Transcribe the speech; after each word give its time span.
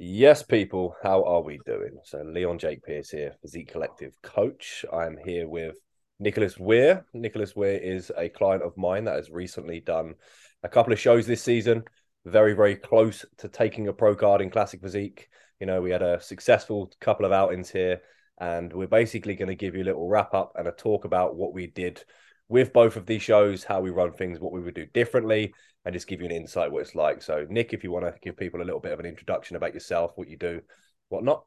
Yes, 0.00 0.44
people, 0.44 0.94
how 1.02 1.24
are 1.24 1.42
we 1.42 1.58
doing? 1.66 1.98
So, 2.04 2.22
Leon 2.22 2.60
Jake 2.60 2.84
Pearce 2.84 3.10
here, 3.10 3.34
Physique 3.42 3.72
Collective 3.72 4.12
coach. 4.22 4.84
I'm 4.92 5.16
here 5.24 5.48
with 5.48 5.74
Nicholas 6.20 6.56
Weir. 6.56 7.04
Nicholas 7.12 7.56
Weir 7.56 7.78
is 7.78 8.12
a 8.16 8.28
client 8.28 8.62
of 8.62 8.76
mine 8.76 9.02
that 9.04 9.16
has 9.16 9.28
recently 9.28 9.80
done 9.80 10.14
a 10.62 10.68
couple 10.68 10.92
of 10.92 11.00
shows 11.00 11.26
this 11.26 11.42
season, 11.42 11.82
very, 12.24 12.52
very 12.52 12.76
close 12.76 13.24
to 13.38 13.48
taking 13.48 13.88
a 13.88 13.92
pro 13.92 14.14
card 14.14 14.40
in 14.40 14.50
Classic 14.50 14.80
Physique. 14.80 15.28
You 15.58 15.66
know, 15.66 15.82
we 15.82 15.90
had 15.90 16.02
a 16.02 16.22
successful 16.22 16.92
couple 17.00 17.26
of 17.26 17.32
outings 17.32 17.68
here, 17.68 18.00
and 18.40 18.72
we're 18.72 18.86
basically 18.86 19.34
going 19.34 19.48
to 19.48 19.56
give 19.56 19.74
you 19.74 19.82
a 19.82 19.90
little 19.90 20.08
wrap 20.08 20.32
up 20.32 20.52
and 20.54 20.68
a 20.68 20.72
talk 20.72 21.06
about 21.06 21.34
what 21.34 21.52
we 21.52 21.66
did 21.66 22.04
with 22.48 22.72
both 22.72 22.94
of 22.94 23.04
these 23.04 23.22
shows, 23.22 23.64
how 23.64 23.80
we 23.80 23.90
run 23.90 24.12
things, 24.12 24.38
what 24.38 24.52
we 24.52 24.60
would 24.60 24.74
do 24.74 24.86
differently, 24.86 25.52
and 25.88 25.94
just 25.94 26.06
give 26.06 26.20
you 26.20 26.26
an 26.26 26.32
insight 26.32 26.70
what 26.70 26.82
it's 26.82 26.94
like. 26.94 27.22
So, 27.22 27.46
Nick, 27.48 27.72
if 27.72 27.82
you 27.82 27.90
want 27.90 28.04
to 28.04 28.14
give 28.20 28.36
people 28.36 28.60
a 28.60 28.62
little 28.62 28.78
bit 28.78 28.92
of 28.92 29.00
an 29.00 29.06
introduction 29.06 29.56
about 29.56 29.72
yourself, 29.72 30.12
what 30.16 30.28
you 30.28 30.36
do, 30.36 30.60
whatnot. 31.08 31.44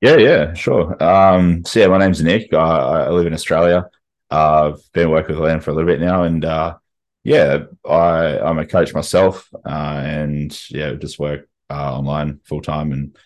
Yeah, 0.00 0.16
yeah, 0.16 0.54
sure. 0.54 1.02
Um, 1.02 1.64
so 1.64 1.80
yeah, 1.80 1.88
my 1.88 1.98
name's 1.98 2.22
Nick. 2.22 2.54
I, 2.54 2.58
I 2.58 3.10
live 3.10 3.26
in 3.26 3.34
Australia. 3.34 3.90
I've 4.30 4.78
been 4.92 5.10
working 5.10 5.34
with 5.34 5.44
Len 5.44 5.60
for 5.60 5.72
a 5.72 5.74
little 5.74 5.90
bit 5.90 6.00
now, 6.00 6.22
and 6.22 6.44
uh, 6.44 6.76
yeah, 7.24 7.64
I 7.84 8.38
I'm 8.38 8.60
a 8.60 8.66
coach 8.66 8.94
myself, 8.94 9.48
uh, 9.66 10.02
and 10.04 10.56
yeah, 10.70 10.92
just 10.92 11.18
work 11.18 11.48
uh, 11.68 11.98
online 11.98 12.38
full 12.44 12.62
time. 12.62 12.92
And 12.92 13.18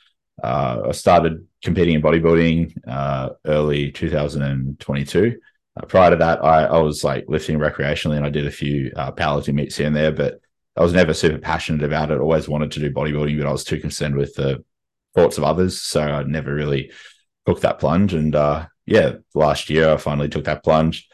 uh, 0.43 0.85
I 0.89 0.93
started 0.93 1.47
competing 1.63 1.97
in 1.97 2.01
bodybuilding 2.01 2.89
uh, 2.89 3.31
early 3.45 3.93
2022. 3.93 5.39
Uh, 5.77 5.87
prior 5.87 6.11
to 6.11 6.17
that, 6.17 6.45
I, 6.45 6.65
I 6.65 6.79
was 6.79 7.03
like 7.03 7.25
lifting 7.29 7.59
recreationally 7.59 8.17
and 8.17 8.27
I 8.27 8.31
did 8.31 8.47
a 8.47 8.51
few 8.51 8.93
uh, 8.97 9.13
powerlifting 9.13 9.55
meets 9.55 9.77
here 9.77 9.87
and 9.87 9.97
there, 9.97 10.13
but 10.13 10.41
I 10.77 10.83
was 10.83 10.93
never 10.93 11.15
super 11.15 11.39
passionate 11.39 11.85
about 11.85 12.11
it. 12.11 12.19
Always 12.19 12.49
wanted 12.49 12.73
to 12.73 12.81
do 12.81 12.93
bodybuilding, 12.93 13.39
but 13.39 13.47
I 13.47 13.53
was 13.53 13.65
too 13.65 13.81
concerned 13.81 14.17
with 14.17 14.35
the 14.35 14.65
thoughts 15.15 15.39
of 15.39 15.45
others. 15.45 15.81
So 15.81 16.01
I 16.01 16.23
never 16.25 16.53
really 16.53 16.91
took 17.47 17.61
that 17.61 17.79
plunge. 17.79 18.15
And 18.15 18.35
uh, 18.35 18.67
yeah, 18.87 19.15
last 19.35 19.71
year 19.71 19.93
I 19.93 19.97
finally 19.97 20.29
took 20.29 20.45
that 20.45 20.65
plunge. 20.65 21.09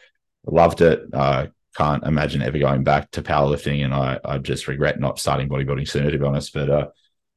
Loved 0.45 0.81
it. 0.81 1.01
Uh, 1.13 1.47
can't 1.75 2.03
imagine 2.03 2.41
ever 2.41 2.57
going 2.57 2.83
back 2.83 3.11
to 3.11 3.21
powerlifting. 3.21 3.85
And 3.85 3.93
I, 3.93 4.19
I 4.25 4.37
just 4.39 4.67
regret 4.67 4.99
not 4.99 5.19
starting 5.19 5.47
bodybuilding 5.47 5.87
sooner, 5.87 6.11
to 6.11 6.17
be 6.17 6.25
honest. 6.25 6.53
But 6.53 6.69
uh, 6.69 6.87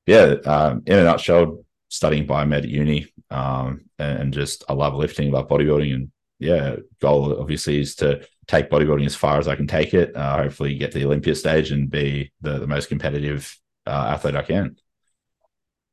yeah, 0.06 0.34
um, 0.44 0.82
in 0.86 0.98
a 0.98 1.04
nutshell, 1.04 1.64
studying 1.88 2.26
biomed 2.26 2.56
at 2.56 2.68
uni 2.68 3.06
um, 3.30 3.82
and, 3.98 4.18
and, 4.18 4.34
just 4.34 4.64
I 4.68 4.72
love 4.72 4.94
lifting, 4.94 5.30
love 5.30 5.48
bodybuilding, 5.48 5.94
and 5.94 6.10
yeah, 6.38 6.76
goal 7.00 7.40
obviously 7.40 7.80
is 7.80 7.94
to 7.96 8.26
take 8.46 8.70
bodybuilding 8.70 9.06
as 9.06 9.14
far 9.14 9.38
as 9.38 9.48
I 9.48 9.56
can 9.56 9.66
take 9.66 9.94
it. 9.94 10.14
Uh, 10.16 10.42
hopefully, 10.42 10.76
get 10.76 10.92
to 10.92 10.98
the 10.98 11.04
Olympia 11.04 11.34
stage 11.34 11.70
and 11.70 11.90
be 11.90 12.32
the, 12.40 12.58
the 12.58 12.66
most 12.66 12.88
competitive 12.88 13.56
uh, 13.86 14.08
athlete 14.10 14.36
I 14.36 14.42
can. 14.42 14.76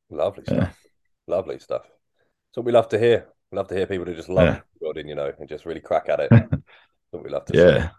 Lovely 0.09 0.43
stuff. 0.43 0.57
Yeah. 0.57 1.35
Lovely 1.35 1.59
stuff. 1.59 1.83
So 2.53 2.61
we 2.61 2.71
love 2.71 2.89
to 2.89 2.99
hear. 2.99 3.27
We 3.51 3.57
love 3.57 3.67
to 3.69 3.75
hear 3.75 3.85
people 3.85 4.05
who 4.05 4.15
just 4.15 4.29
love 4.29 4.47
yeah. 4.47 4.59
bodybuilding, 4.81 5.07
you 5.07 5.15
know, 5.15 5.31
and 5.37 5.47
just 5.47 5.65
really 5.65 5.79
crack 5.79 6.09
at 6.09 6.19
it. 6.19 6.31
what 7.11 7.23
we 7.23 7.29
love 7.29 7.45
to 7.45 7.57
yeah. 7.57 7.87
See. 7.87 7.93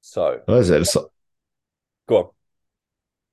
So, 0.00 0.40
what 0.44 0.58
is 0.58 0.70
it? 0.70 0.84
So, 0.86 1.10
go 2.08 2.16
on. 2.16 2.24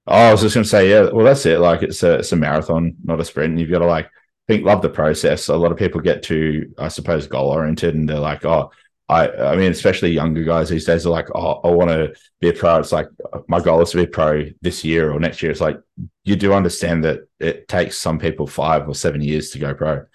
Oh, 0.08 0.14
I 0.14 0.31
was 0.31 0.42
just 0.42 0.56
going 0.56 0.64
to 0.64 0.69
say, 0.69 0.90
yeah. 0.90 1.09
Well, 1.12 1.25
that's 1.25 1.45
it. 1.45 1.59
Like, 1.59 1.84
it's 1.84 2.03
a 2.03 2.16
it's 2.16 2.31
a 2.31 2.36
marathon, 2.36 2.95
not 3.03 3.19
a 3.19 3.25
sprint. 3.25 3.58
You've 3.58 3.72
got 3.72 3.80
to 3.80 3.88
like 3.88 4.09
think 4.47 4.65
love 4.65 4.81
the 4.81 4.89
process. 4.89 5.47
A 5.47 5.55
lot 5.55 5.71
of 5.71 5.77
people 5.77 6.01
get 6.01 6.23
too, 6.23 6.73
I 6.77 6.88
suppose, 6.89 7.27
goal 7.27 7.49
oriented, 7.49 7.95
and 7.95 8.07
they're 8.07 8.19
like, 8.19 8.45
oh, 8.45 8.71
I, 9.07 9.29
I 9.29 9.55
mean, 9.55 9.71
especially 9.71 10.11
younger 10.11 10.43
guys 10.43 10.69
these 10.69 10.85
days 10.85 11.05
are 11.05 11.11
like, 11.11 11.27
oh, 11.35 11.61
I 11.63 11.69
want 11.69 11.91
to 11.91 12.13
be 12.41 12.49
a 12.49 12.53
pro. 12.53 12.77
It's 12.77 12.91
like 12.91 13.07
my 13.47 13.59
goal 13.59 13.81
is 13.81 13.91
to 13.91 13.97
be 13.97 14.03
a 14.03 14.07
pro 14.07 14.45
this 14.61 14.83
year 14.83 15.11
or 15.11 15.19
next 15.19 15.43
year. 15.43 15.51
It's 15.51 15.61
like 15.61 15.79
you 16.23 16.35
do 16.35 16.53
understand 16.53 17.03
that 17.03 17.19
it 17.39 17.67
takes 17.67 17.97
some 17.97 18.17
people 18.17 18.47
five 18.47 18.88
or 18.88 18.95
seven 18.95 19.21
years 19.21 19.51
to 19.51 19.59
go 19.59 19.73
pro, 19.73 20.05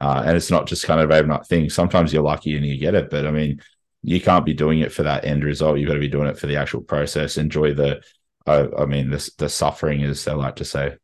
uh, 0.00 0.22
and 0.26 0.36
it's 0.36 0.50
not 0.50 0.66
just 0.66 0.84
kind 0.84 1.00
of 1.00 1.10
overnight 1.10 1.46
thing. 1.46 1.70
Sometimes 1.70 2.12
you're 2.12 2.22
lucky 2.22 2.56
and 2.56 2.66
you 2.66 2.78
get 2.78 2.94
it, 2.94 3.10
but 3.10 3.26
I 3.26 3.30
mean, 3.30 3.60
you 4.02 4.20
can't 4.20 4.46
be 4.46 4.54
doing 4.54 4.80
it 4.80 4.92
for 4.92 5.02
that 5.02 5.24
end 5.24 5.44
result. 5.44 5.78
You've 5.78 5.88
got 5.88 5.94
to 5.94 6.00
be 6.00 6.08
doing 6.08 6.28
it 6.28 6.38
for 6.38 6.46
the 6.46 6.56
actual 6.56 6.80
process. 6.80 7.36
Enjoy 7.36 7.74
the, 7.74 8.02
I 8.46 8.84
mean, 8.86 9.10
the 9.10 9.30
the 9.38 9.48
suffering, 9.48 10.02
as 10.02 10.24
they 10.24 10.32
like 10.32 10.56
to 10.56 10.64
say. 10.64 10.96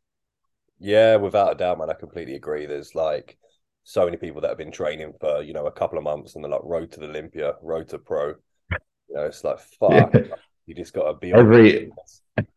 Yeah, 0.79 1.15
without 1.15 1.53
a 1.53 1.55
doubt, 1.55 1.79
man. 1.79 1.89
I 1.89 1.93
completely 1.93 2.35
agree. 2.35 2.65
There's 2.65 2.95
like 2.95 3.37
so 3.83 4.05
many 4.05 4.17
people 4.17 4.41
that 4.41 4.49
have 4.49 4.57
been 4.57 4.71
training 4.71 5.13
for, 5.19 5.41
you 5.41 5.53
know, 5.53 5.65
a 5.65 5.71
couple 5.71 5.97
of 5.97 6.03
months 6.03 6.35
and 6.35 6.43
they're 6.43 6.51
like 6.51 6.61
road 6.63 6.91
to 6.91 6.99
the 6.99 7.07
Olympia, 7.07 7.53
road 7.61 7.89
to 7.89 7.99
pro. 7.99 8.35
You 8.69 9.15
know, 9.15 9.25
it's 9.25 9.43
like 9.43 9.59
fuck. 9.79 10.13
Yeah. 10.13 10.35
You 10.65 10.75
just 10.75 10.93
gotta 10.93 11.17
be 11.17 11.31
every 11.31 11.91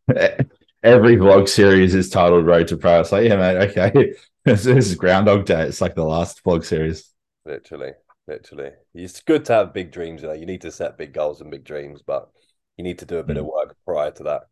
every 0.83 1.17
vlog 1.17 1.49
series 1.49 1.95
is 1.95 2.11
titled 2.11 2.47
Road 2.47 2.69
to 2.69 2.77
Pro. 2.77 3.01
It's 3.01 3.13
like, 3.13 3.29
yeah, 3.29 3.37
man, 3.37 3.57
okay. 3.69 4.15
this, 4.45 4.67
is 4.67 4.95
Groundhog 4.97 5.45
Day. 5.45 5.63
It's 5.63 5.81
like 5.81 5.95
the 5.95 6.05
last 6.05 6.43
vlog 6.43 6.65
series. 6.65 7.11
Literally. 7.47 7.93
Literally. 8.27 8.71
It's 8.95 9.21
good 9.21 9.45
to 9.47 9.53
have 9.55 9.75
big 9.75 9.93
dreams, 9.93 10.23
you 10.23 10.29
know. 10.29 10.35
You 10.35 10.47
need 10.47 10.63
to 10.63 10.71
set 10.71 10.99
big 10.99 11.13
goals 11.13 11.41
and 11.41 11.51
big 11.51 11.65
dreams, 11.65 12.03
but 12.05 12.31
you 12.77 12.85
need 12.85 12.99
to 13.01 13.07
do 13.07 13.19
a 13.19 13.25
bit 13.25 13.37
mm. 13.37 13.41
of 13.41 13.47
work 13.47 13.77
prior 13.85 14.11
to 14.13 14.23
that 14.25 14.43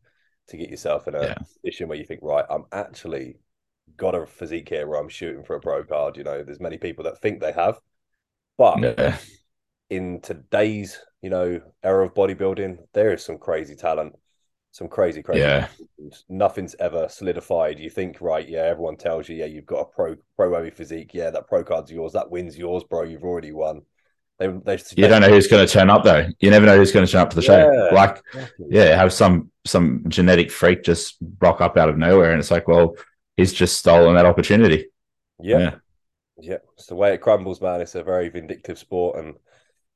to 0.49 0.56
get 0.56 0.71
yourself 0.71 1.09
in 1.09 1.15
a 1.15 1.23
yeah. 1.23 1.35
position 1.35 1.89
where 1.89 1.99
you 1.99 2.05
think, 2.05 2.21
right, 2.23 2.45
I'm 2.49 2.65
actually 2.73 3.39
got 3.97 4.15
a 4.15 4.26
physique 4.26 4.69
here 4.69 4.87
where 4.87 5.00
I'm 5.00 5.09
shooting 5.09 5.44
for 5.44 5.56
a 5.56 5.60
pro 5.60 5.84
card. 5.84 6.16
You 6.16 6.25
know, 6.25 6.43
there's 6.43 6.60
many 6.60 6.78
people 6.78 7.04
that 7.04 7.21
think 7.21 7.41
they 7.41 7.53
have, 7.53 7.78
but 8.56 8.81
yeah. 8.81 9.16
in 9.91 10.21
today's 10.21 10.99
you 11.22 11.31
know 11.31 11.60
era 11.82 12.06
of 12.06 12.15
bodybuilding, 12.15 12.78
there 12.94 13.12
is 13.12 13.25
some 13.25 13.38
crazy 13.38 13.75
talent, 13.75 14.15
some 14.72 14.88
crazy 14.88 15.22
crazy. 15.22 15.41
Yeah. 15.41 15.69
Nothing's 16.28 16.76
ever 16.78 17.09
solidified. 17.09 17.78
You 17.78 17.91
think 17.91 18.21
right? 18.21 18.49
Yeah, 18.49 18.62
everyone 18.62 18.97
tells 18.97 19.28
you, 19.28 19.37
yeah, 19.37 19.47
you've 19.47 19.66
got 19.66 19.81
a 19.81 19.84
pro 19.84 20.16
pro 20.37 20.55
heavy 20.55 20.70
physique. 20.70 21.12
Yeah, 21.15 21.31
that 21.31 21.49
pro 21.49 21.65
card's 21.65 21.91
yours. 21.91 22.12
That 22.12 22.31
wins 22.31 22.56
yours, 22.56 22.84
bro. 22.84 23.03
You've 23.03 23.25
already 23.25 23.53
won. 23.53 23.82
They, 24.38 24.47
they, 24.47 24.78
you 24.97 25.09
don't 25.09 25.20
know 25.20 25.31
who's 25.31 25.49
going 25.49 25.66
to 25.66 25.72
turn 25.72 25.91
up 25.91 26.05
though. 26.05 26.28
You 26.38 26.50
never 26.50 26.65
know 26.65 26.76
who's 26.76 26.93
going 26.93 27.05
to 27.05 27.10
turn 27.10 27.22
up 27.22 27.31
to 27.31 27.37
the 27.37 27.43
show. 27.43 27.59
Yeah, 27.59 27.93
like, 27.93 28.22
exactly. 28.32 28.66
yeah, 28.70 28.97
have 28.97 29.12
some 29.12 29.50
some 29.65 30.05
genetic 30.06 30.53
freak 30.53 30.84
just 30.84 31.16
rock 31.41 31.60
up 31.60 31.76
out 31.76 31.88
of 31.88 31.99
nowhere, 31.99 32.31
and 32.31 32.38
it's 32.38 32.53
like, 32.53 32.69
well, 32.69 32.94
he's 33.38 33.54
just 33.54 33.78
stolen 33.78 34.16
that 34.16 34.26
opportunity. 34.26 34.87
Yeah. 35.41 35.59
yeah. 35.59 35.75
Yeah. 36.41 36.59
It's 36.75 36.87
the 36.87 36.94
way 36.97 37.15
it 37.15 37.22
crumbles, 37.22 37.62
man. 37.62 37.81
It's 37.81 37.94
a 37.94 38.03
very 38.03 38.28
vindictive 38.28 38.78
sport 38.78 39.19
and 39.19 39.37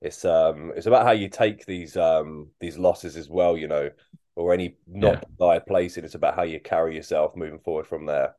it's 0.00 0.24
um 0.24 0.72
it's 0.74 0.86
about 0.86 1.04
how 1.04 1.12
you 1.12 1.28
take 1.28 1.66
these 1.66 1.96
um 1.96 2.48
these 2.60 2.78
losses 2.78 3.16
as 3.16 3.28
well, 3.28 3.58
you 3.58 3.68
know, 3.68 3.90
or 4.36 4.54
any 4.54 4.76
not 4.86 5.24
yeah. 5.38 5.58
place 5.58 5.96
and 5.96 6.06
it's 6.06 6.14
about 6.14 6.36
how 6.36 6.44
you 6.44 6.60
carry 6.60 6.94
yourself 6.94 7.36
moving 7.36 7.58
forward 7.58 7.86
from 7.86 8.06
there 8.06 8.34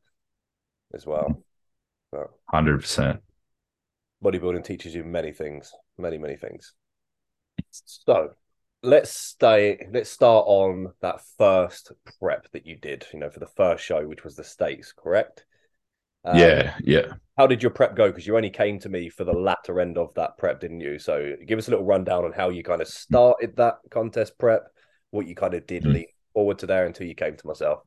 as 0.92 1.06
well. 1.06 1.42
Hundred 2.46 2.80
percent. 2.80 3.20
Bodybuilding 4.24 4.64
teaches 4.64 4.94
you 4.94 5.04
many 5.04 5.32
things, 5.32 5.72
many, 5.98 6.16
many 6.16 6.36
things. 6.36 6.72
So 7.70 8.30
let's 8.84 9.10
stay 9.10 9.86
let's 9.92 10.10
start 10.10 10.44
on 10.46 10.92
that 11.00 11.20
first 11.38 11.92
prep 12.20 12.50
that 12.52 12.66
you 12.66 12.76
did 12.76 13.06
you 13.12 13.18
know 13.18 13.30
for 13.30 13.40
the 13.40 13.46
first 13.46 13.82
show 13.82 14.06
which 14.06 14.24
was 14.24 14.36
the 14.36 14.44
states 14.44 14.92
correct? 14.92 15.46
Um, 16.24 16.38
yeah 16.38 16.74
yeah. 16.80 17.14
how 17.36 17.46
did 17.46 17.62
your 17.62 17.70
prep 17.70 17.96
go? 17.96 18.08
Because 18.08 18.26
you 18.26 18.36
only 18.36 18.50
came 18.50 18.78
to 18.80 18.88
me 18.88 19.08
for 19.08 19.24
the 19.24 19.32
latter 19.32 19.80
end 19.80 19.98
of 19.98 20.12
that 20.14 20.38
prep 20.38 20.60
didn't 20.60 20.80
you? 20.80 20.98
So 20.98 21.34
give 21.46 21.58
us 21.58 21.68
a 21.68 21.70
little 21.70 21.84
rundown 21.84 22.24
on 22.24 22.32
how 22.32 22.50
you 22.50 22.62
kind 22.62 22.80
of 22.80 22.88
started 22.88 23.56
that 23.56 23.78
contest 23.90 24.38
prep 24.38 24.64
what 25.10 25.26
you 25.26 25.34
kind 25.34 25.54
of 25.54 25.66
did 25.66 25.84
mm. 25.84 25.92
lead 25.92 26.08
forward 26.32 26.58
to 26.58 26.66
there 26.66 26.86
until 26.86 27.06
you 27.06 27.14
came 27.14 27.36
to 27.36 27.46
myself. 27.46 27.80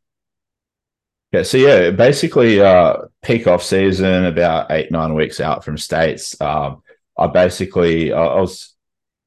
Yeah 1.32 1.44
so 1.44 1.58
yeah 1.58 1.92
basically 1.92 2.62
uh 2.62 2.98
peak 3.22 3.48
off 3.48 3.62
season 3.62 4.26
about 4.26 4.72
eight 4.72 4.92
nine 4.92 5.14
weeks 5.14 5.42
out 5.42 5.66
from 5.66 5.78
states 5.78 6.40
um 6.40 6.82
i 7.18 7.28
basically 7.28 8.14
I 8.14 8.40
was 8.40 8.77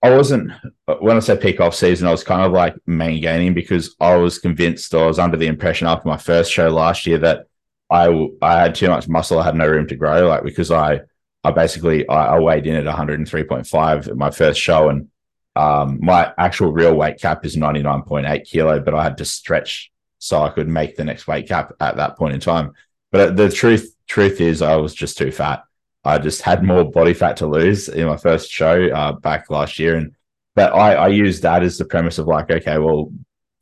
I 0.02 0.16
wasn't 0.16 0.52
when 1.00 1.16
I 1.16 1.20
say 1.20 1.36
peak 1.36 1.60
off 1.60 1.74
season, 1.74 2.08
I 2.08 2.10
was 2.10 2.24
kind 2.24 2.42
of 2.42 2.52
like 2.52 2.74
main 2.86 3.20
gaining 3.20 3.52
because 3.52 3.94
I 4.00 4.16
was 4.16 4.38
convinced 4.38 4.94
I 4.94 5.06
was 5.06 5.18
under 5.18 5.36
the 5.36 5.46
impression 5.46 5.86
after 5.86 6.08
my 6.08 6.16
first 6.16 6.50
show 6.50 6.68
last 6.68 7.06
year 7.06 7.18
that 7.18 7.46
I 7.90 8.28
I 8.40 8.60
had 8.60 8.74
too 8.74 8.88
much 8.88 9.08
muscle, 9.08 9.38
I 9.38 9.44
had 9.44 9.56
no 9.56 9.68
room 9.68 9.86
to 9.88 9.96
grow, 9.96 10.26
like 10.26 10.42
because 10.42 10.70
I 10.70 11.00
I 11.44 11.50
basically 11.50 12.08
I, 12.08 12.36
I 12.36 12.38
weighed 12.38 12.66
in 12.66 12.76
at 12.76 12.84
103.5 12.84 14.08
at 14.08 14.16
my 14.16 14.30
first 14.30 14.60
show, 14.60 14.88
and 14.88 15.08
um, 15.56 15.98
my 16.00 16.32
actual 16.38 16.72
real 16.72 16.94
weight 16.94 17.20
cap 17.20 17.44
is 17.44 17.56
99.8 17.56 18.44
kilo, 18.44 18.80
but 18.80 18.94
I 18.94 19.02
had 19.02 19.18
to 19.18 19.24
stretch 19.24 19.90
so 20.18 20.42
I 20.42 20.50
could 20.50 20.68
make 20.68 20.96
the 20.96 21.04
next 21.04 21.26
weight 21.26 21.48
cap 21.48 21.72
at 21.80 21.96
that 21.96 22.16
point 22.16 22.34
in 22.34 22.40
time. 22.40 22.72
But 23.10 23.36
the 23.36 23.50
truth 23.50 23.94
truth 24.06 24.40
is, 24.40 24.62
I 24.62 24.76
was 24.76 24.94
just 24.94 25.18
too 25.18 25.32
fat. 25.32 25.64
I 26.04 26.18
just 26.18 26.42
had 26.42 26.62
more 26.62 26.84
body 26.84 27.12
fat 27.12 27.36
to 27.38 27.46
lose 27.46 27.88
in 27.88 28.06
my 28.06 28.16
first 28.16 28.50
show 28.50 28.88
uh, 28.88 29.12
back 29.12 29.50
last 29.50 29.78
year, 29.78 29.96
and 29.96 30.14
but 30.54 30.74
I, 30.74 30.94
I 30.94 31.08
used 31.08 31.42
that 31.42 31.62
as 31.62 31.78
the 31.78 31.84
premise 31.84 32.18
of 32.18 32.26
like, 32.26 32.50
okay, 32.50 32.78
well, 32.78 33.12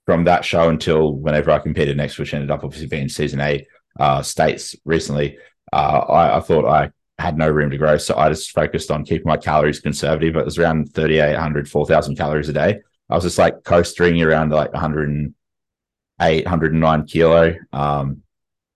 from 0.07 0.25
that 0.25 0.45
show 0.45 0.69
until 0.69 1.13
whenever 1.13 1.51
I 1.51 1.59
competed 1.59 1.97
next, 1.97 2.19
which 2.19 2.33
ended 2.33 2.51
up 2.51 2.65
obviously 2.65 2.89
being 2.89 3.09
season 3.09 3.41
eight 3.41 3.67
uh, 4.01 4.23
states 4.23 4.75
recently, 4.85 5.37
uh, 5.73 5.77
I, 6.09 6.39
I, 6.39 6.41
thought 6.41 6.65
I 6.65 6.91
had 7.19 7.37
no 7.37 7.49
room 7.49 7.71
to 7.71 7.77
grow, 7.77 7.99
so 7.99 8.17
I 8.17 8.31
just 8.31 8.53
focused 8.53 8.91
on 8.91 9.05
keeping 9.05 9.27
my 9.27 9.37
calories 9.37 9.81
conservative. 9.81 10.37
It 10.37 10.45
was 10.45 10.59
around 10.59 10.95
3,800, 10.95 11.69
4,000 11.69 12.17
calories 12.17 12.49
a 12.49 12.55
day. 12.55 12.81
I 13.11 13.15
was 13.15 13.25
just 13.25 13.39
like 13.39 13.65
coasting 13.65 14.23
around 14.23 14.51
like 14.51 14.73
108, 14.73 16.45
109 16.45 17.07
kilo. 17.07 17.55
Um, 17.73 18.23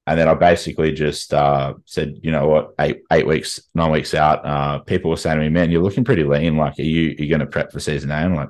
And 0.06 0.18
then 0.18 0.28
I 0.28 0.34
basically 0.34 0.92
just 0.92 1.32
uh, 1.32 1.74
said, 1.84 2.18
you 2.22 2.32
know 2.32 2.48
what, 2.48 2.74
eight 2.80 3.02
eight 3.12 3.26
weeks, 3.26 3.62
nine 3.74 3.92
weeks 3.92 4.14
out, 4.14 4.44
uh, 4.44 4.78
people 4.80 5.10
were 5.10 5.16
saying 5.16 5.38
to 5.38 5.44
me, 5.44 5.48
man, 5.48 5.70
you're 5.70 5.82
looking 5.82 6.04
pretty 6.04 6.24
lean. 6.24 6.56
Like, 6.56 6.78
are 6.78 6.82
you 6.82 7.14
you 7.18 7.28
going 7.28 7.40
to 7.40 7.46
prep 7.46 7.70
for 7.70 7.78
season 7.78 8.10
A? 8.10 8.14
And 8.14 8.34
like, 8.34 8.48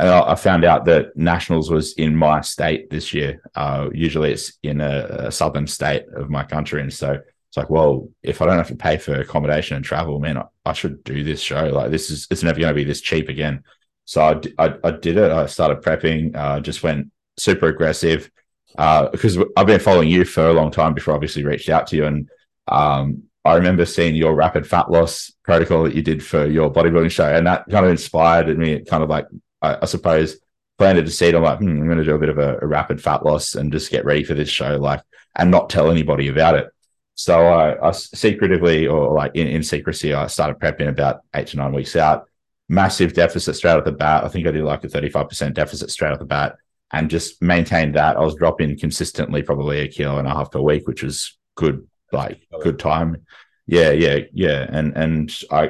and 0.00 0.08
I 0.08 0.34
found 0.34 0.64
out 0.64 0.84
that 0.86 1.16
nationals 1.16 1.70
was 1.70 1.92
in 1.92 2.16
my 2.16 2.40
state 2.40 2.90
this 2.90 3.14
year. 3.14 3.40
Uh, 3.54 3.88
usually 3.92 4.32
it's 4.32 4.54
in 4.64 4.80
a, 4.80 5.26
a, 5.26 5.32
southern 5.32 5.66
state 5.66 6.04
of 6.16 6.28
my 6.28 6.42
country, 6.42 6.80
and 6.80 6.92
so 6.92 7.12
it's 7.12 7.56
like, 7.56 7.70
well, 7.70 8.08
if 8.22 8.42
I 8.42 8.46
don't 8.46 8.56
have 8.56 8.68
to 8.68 8.74
pay 8.74 8.96
for 8.96 9.14
accommodation 9.14 9.76
and 9.76 9.84
travel, 9.84 10.18
man, 10.18 10.38
I, 10.38 10.44
I 10.64 10.72
should 10.72 11.04
do 11.04 11.22
this 11.22 11.40
show. 11.40 11.66
Like, 11.66 11.92
this 11.92 12.10
is 12.10 12.26
it's 12.32 12.42
never 12.42 12.58
going 12.58 12.70
to 12.70 12.74
be 12.74 12.84
this 12.84 13.00
cheap 13.00 13.28
again. 13.28 13.62
So 14.06 14.22
I, 14.22 14.66
I, 14.66 14.74
I 14.82 14.90
did 14.90 15.18
it. 15.18 15.30
I 15.30 15.46
started 15.46 15.82
prepping. 15.82 16.34
Uh, 16.34 16.58
just 16.58 16.82
went 16.82 17.12
super 17.38 17.68
aggressive 17.68 18.28
because 18.72 19.38
uh, 19.38 19.44
I've 19.56 19.66
been 19.66 19.80
following 19.80 20.08
you 20.08 20.24
for 20.24 20.48
a 20.48 20.52
long 20.52 20.70
time 20.70 20.94
before 20.94 21.12
I 21.12 21.16
obviously 21.16 21.44
reached 21.44 21.68
out 21.68 21.86
to 21.88 21.96
you. 21.96 22.06
And 22.06 22.28
um, 22.68 23.24
I 23.44 23.54
remember 23.54 23.84
seeing 23.84 24.14
your 24.14 24.34
rapid 24.34 24.66
fat 24.66 24.90
loss 24.90 25.32
protocol 25.42 25.84
that 25.84 25.94
you 25.94 26.02
did 26.02 26.24
for 26.24 26.46
your 26.46 26.72
bodybuilding 26.72 27.10
show, 27.10 27.34
and 27.34 27.46
that 27.46 27.64
kind 27.70 27.84
of 27.84 27.90
inspired 27.90 28.56
me. 28.56 28.84
Kind 28.84 29.02
of 29.02 29.10
like, 29.10 29.26
I, 29.60 29.78
I 29.82 29.84
suppose, 29.86 30.36
planted 30.78 31.06
a 31.06 31.10
seed. 31.10 31.34
I'm 31.34 31.42
like, 31.42 31.58
hmm, 31.58 31.68
I'm 31.68 31.86
going 31.86 31.98
to 31.98 32.04
do 32.04 32.14
a 32.14 32.18
bit 32.18 32.28
of 32.28 32.38
a, 32.38 32.58
a, 32.60 32.66
rapid 32.66 33.02
fat 33.02 33.24
loss 33.24 33.54
and 33.54 33.72
just 33.72 33.90
get 33.90 34.04
ready 34.04 34.24
for 34.24 34.34
this 34.34 34.48
show, 34.48 34.76
like, 34.76 35.02
and 35.36 35.50
not 35.50 35.70
tell 35.70 35.90
anybody 35.90 36.28
about 36.28 36.54
it. 36.54 36.68
So 37.14 37.46
I, 37.46 37.88
I 37.88 37.90
secretively, 37.92 38.86
or 38.86 39.12
like 39.12 39.32
in, 39.34 39.46
in 39.46 39.62
secrecy, 39.62 40.14
I 40.14 40.28
started 40.28 40.58
prepping 40.58 40.88
about 40.88 41.20
eight 41.34 41.48
to 41.48 41.56
nine 41.56 41.72
weeks 41.72 41.94
out. 41.94 42.28
Massive 42.68 43.12
deficit 43.12 43.54
straight 43.54 43.72
off 43.72 43.84
the 43.84 43.92
bat. 43.92 44.24
I 44.24 44.28
think 44.28 44.46
I 44.46 44.50
did 44.50 44.64
like 44.64 44.82
a 44.84 44.88
35% 44.88 45.52
deficit 45.52 45.90
straight 45.90 46.12
off 46.12 46.20
the 46.20 46.24
bat 46.24 46.56
and 46.92 47.10
just 47.10 47.40
maintained 47.42 47.94
that. 47.94 48.16
I 48.16 48.20
was 48.20 48.34
dropping 48.34 48.78
consistently, 48.78 49.42
probably 49.42 49.80
a 49.80 49.88
kilo 49.88 50.18
and 50.18 50.28
a 50.28 50.34
half 50.34 50.50
per 50.50 50.60
week, 50.60 50.86
which 50.86 51.02
was 51.02 51.38
good, 51.56 51.86
like 52.12 52.46
good 52.62 52.78
time. 52.78 53.24
Yeah, 53.66 53.90
yeah, 53.90 54.18
yeah. 54.32 54.66
And 54.68 54.96
and 54.96 55.34
I 55.50 55.68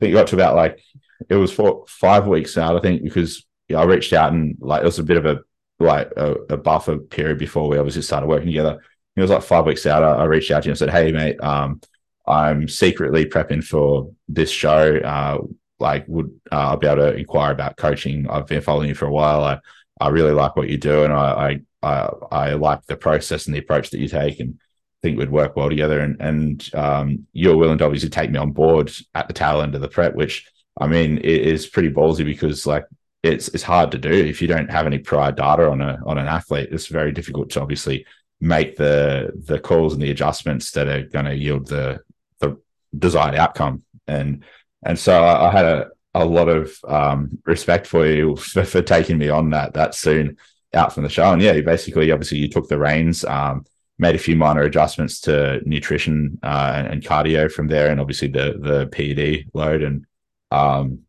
think 0.00 0.10
it 0.10 0.12
got 0.12 0.28
to 0.28 0.36
about 0.36 0.56
like 0.56 0.80
it 1.28 1.36
was 1.36 1.52
for 1.52 1.84
five 1.86 2.26
weeks 2.26 2.56
out, 2.56 2.76
I 2.76 2.80
think, 2.80 3.02
because 3.02 3.44
I 3.74 3.84
reached 3.84 4.12
out 4.12 4.32
and 4.32 4.56
like 4.60 4.82
it 4.82 4.86
was 4.86 4.98
a 4.98 5.04
bit 5.04 5.16
of 5.16 5.26
a 5.26 5.40
like 5.78 6.12
a, 6.16 6.34
a, 6.50 6.56
buffer 6.56 6.98
period 6.98 7.38
before 7.38 7.68
we 7.68 7.76
obviously 7.76 8.02
started 8.02 8.28
working 8.28 8.46
together. 8.46 8.80
It 9.16 9.20
was 9.20 9.30
like 9.30 9.42
five 9.42 9.66
weeks 9.66 9.84
out. 9.84 10.04
I, 10.04 10.22
I 10.22 10.24
reached 10.24 10.50
out 10.50 10.62
to 10.62 10.68
you 10.68 10.72
and 10.72 10.78
said, 10.78 10.90
"Hey, 10.90 11.10
mate, 11.12 11.42
um, 11.42 11.80
I'm 12.26 12.68
secretly 12.68 13.26
prepping 13.26 13.64
for 13.64 14.10
this 14.28 14.50
show. 14.50 14.96
Uh, 14.96 15.38
like, 15.80 16.04
would 16.06 16.40
uh, 16.50 16.72
I 16.72 16.76
be 16.76 16.86
able 16.86 17.02
to 17.02 17.14
inquire 17.14 17.52
about 17.52 17.76
coaching? 17.76 18.28
I've 18.30 18.46
been 18.46 18.62
following 18.62 18.88
you 18.88 18.94
for 18.94 19.06
a 19.06 19.12
while. 19.12 19.42
I 19.42 19.58
I 20.02 20.08
really 20.08 20.32
like 20.32 20.56
what 20.56 20.68
you 20.68 20.78
do, 20.78 21.04
and 21.04 21.12
I, 21.12 21.26
I 21.48 21.60
I, 21.82 22.10
I 22.30 22.52
like 22.54 22.86
the 22.86 22.96
process 22.96 23.46
and 23.46 23.54
the 23.54 23.60
approach 23.60 23.90
that 23.90 23.98
you 23.98 24.08
take, 24.08 24.40
and 24.40 24.58
think 25.02 25.18
we'd 25.18 25.30
work 25.30 25.56
well 25.56 25.68
together. 25.68 26.00
And 26.00 26.20
and 26.20 26.74
um, 26.74 27.26
you're 27.32 27.56
willing 27.56 27.78
to 27.78 27.84
obviously 27.84 28.10
take 28.10 28.30
me 28.30 28.38
on 28.38 28.52
board 28.52 28.92
at 29.14 29.28
the 29.28 29.34
tail 29.34 29.60
end 29.60 29.74
of 29.74 29.80
the 29.80 29.88
prep, 29.88 30.14
which 30.14 30.48
I 30.78 30.86
mean 30.86 31.18
is 31.18 31.66
pretty 31.66 31.90
ballsy 31.90 32.24
because 32.24 32.66
like 32.66 32.86
it's 33.22 33.48
it's 33.48 33.62
hard 33.62 33.92
to 33.92 33.98
do 33.98 34.10
if 34.10 34.42
you 34.42 34.48
don't 34.48 34.70
have 34.70 34.86
any 34.86 34.98
prior 34.98 35.32
data 35.32 35.68
on 35.68 35.80
a 35.80 35.98
on 36.06 36.18
an 36.18 36.26
athlete. 36.26 36.70
It's 36.72 36.86
very 36.86 37.12
difficult 37.12 37.50
to 37.50 37.60
obviously 37.60 38.06
make 38.40 38.76
the 38.76 39.30
the 39.46 39.58
calls 39.58 39.92
and 39.92 40.02
the 40.02 40.10
adjustments 40.10 40.72
that 40.72 40.88
are 40.88 41.02
going 41.02 41.26
to 41.26 41.36
yield 41.36 41.68
the 41.68 42.00
the 42.40 42.60
desired 42.96 43.36
outcome. 43.36 43.82
And 44.06 44.44
and 44.84 44.98
so 44.98 45.22
I, 45.22 45.48
I 45.48 45.52
had 45.52 45.64
a 45.64 45.90
a 46.14 46.24
lot 46.24 46.48
of 46.48 46.76
um, 46.86 47.38
respect 47.44 47.86
for 47.86 48.06
you 48.06 48.36
for, 48.52 48.64
for, 48.64 48.82
taking 48.82 49.18
me 49.18 49.28
on 49.28 49.50
that 49.50 49.74
that 49.74 49.94
soon 49.94 50.36
out 50.74 50.92
from 50.92 51.02
the 51.02 51.08
show. 51.08 51.32
And 51.32 51.42
yeah, 51.42 51.60
basically, 51.60 52.10
obviously, 52.10 52.38
you 52.38 52.48
took 52.48 52.68
the 52.68 52.78
reins, 52.78 53.24
um, 53.24 53.64
made 53.98 54.14
a 54.14 54.18
few 54.18 54.36
minor 54.36 54.62
adjustments 54.62 55.20
to 55.22 55.60
nutrition 55.64 56.38
uh, 56.42 56.84
and, 56.90 57.02
cardio 57.02 57.50
from 57.50 57.68
there, 57.68 57.90
and 57.90 58.00
obviously 58.00 58.28
the 58.28 58.58
the 58.60 58.86
PED 58.88 59.50
load, 59.54 59.82
and 59.82 60.06
um, 60.50 61.00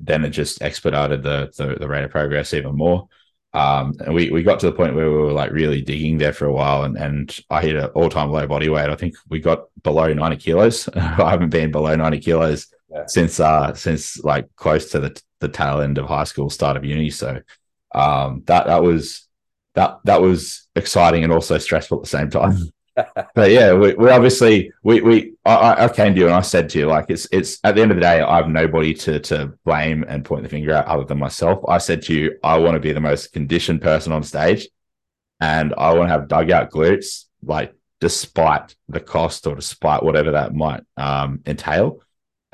then 0.00 0.24
it 0.24 0.30
just 0.30 0.62
expedited 0.62 1.22
the, 1.22 1.52
the, 1.56 1.76
the 1.76 1.88
rate 1.88 2.04
of 2.04 2.10
progress 2.10 2.52
even 2.54 2.76
more. 2.76 3.08
Um, 3.52 3.94
and 4.00 4.12
we, 4.12 4.30
we 4.30 4.42
got 4.42 4.58
to 4.60 4.66
the 4.66 4.72
point 4.72 4.96
where 4.96 5.08
we 5.08 5.16
were 5.16 5.32
like 5.32 5.52
really 5.52 5.80
digging 5.80 6.18
there 6.18 6.32
for 6.32 6.46
a 6.46 6.52
while, 6.52 6.82
and, 6.82 6.96
and 6.96 7.38
I 7.50 7.62
hit 7.62 7.76
an 7.76 7.84
all 7.94 8.08
time 8.08 8.30
low 8.30 8.46
body 8.48 8.68
weight. 8.68 8.90
I 8.90 8.96
think 8.96 9.14
we 9.28 9.38
got 9.38 9.66
below 9.84 10.12
90 10.12 10.36
kilos. 10.38 10.88
I 10.94 11.30
haven't 11.30 11.50
been 11.50 11.70
below 11.70 11.94
90 11.94 12.18
kilos 12.18 12.73
yeah. 12.94 13.06
since 13.06 13.40
uh 13.40 13.74
since 13.74 14.22
like 14.22 14.46
close 14.56 14.90
to 14.92 15.00
the 15.00 15.22
the 15.40 15.48
tail 15.48 15.80
end 15.80 15.98
of 15.98 16.06
high 16.06 16.24
school, 16.24 16.48
start 16.48 16.76
of 16.76 16.84
uni. 16.84 17.10
So 17.10 17.40
um 17.94 18.42
that 18.46 18.66
that 18.66 18.82
was 18.82 19.26
that 19.74 19.98
that 20.04 20.22
was 20.22 20.66
exciting 20.76 21.24
and 21.24 21.32
also 21.32 21.58
stressful 21.58 21.98
at 21.98 22.04
the 22.04 22.08
same 22.08 22.30
time. 22.30 22.56
but 23.34 23.50
yeah, 23.50 23.72
we, 23.72 23.94
we 23.94 24.08
obviously 24.08 24.72
we 24.84 25.00
we 25.00 25.34
I, 25.44 25.84
I 25.84 25.88
came 25.88 26.14
to 26.14 26.20
you 26.20 26.26
and 26.26 26.34
I 26.34 26.42
said 26.42 26.68
to 26.70 26.78
you 26.78 26.86
like 26.86 27.06
it's 27.08 27.26
it's 27.32 27.58
at 27.64 27.74
the 27.74 27.82
end 27.82 27.90
of 27.90 27.96
the 27.96 28.02
day 28.02 28.20
I 28.20 28.36
have 28.36 28.48
nobody 28.48 28.94
to 28.94 29.18
to 29.20 29.52
blame 29.64 30.04
and 30.06 30.24
point 30.24 30.44
the 30.44 30.48
finger 30.48 30.72
at 30.72 30.86
other 30.86 31.04
than 31.04 31.18
myself. 31.18 31.64
I 31.68 31.78
said 31.78 32.02
to 32.02 32.14
you 32.14 32.38
I 32.44 32.58
want 32.58 32.74
to 32.74 32.80
be 32.80 32.92
the 32.92 33.00
most 33.00 33.32
conditioned 33.32 33.82
person 33.82 34.12
on 34.12 34.22
stage, 34.22 34.68
and 35.40 35.74
I 35.76 35.92
want 35.94 36.08
to 36.08 36.12
have 36.12 36.28
dugout 36.28 36.70
glutes 36.70 37.24
like 37.42 37.74
despite 38.00 38.74
the 38.88 39.00
cost 39.00 39.46
or 39.46 39.54
despite 39.54 40.02
whatever 40.02 40.32
that 40.32 40.54
might 40.54 40.82
um, 40.96 41.40
entail 41.46 42.00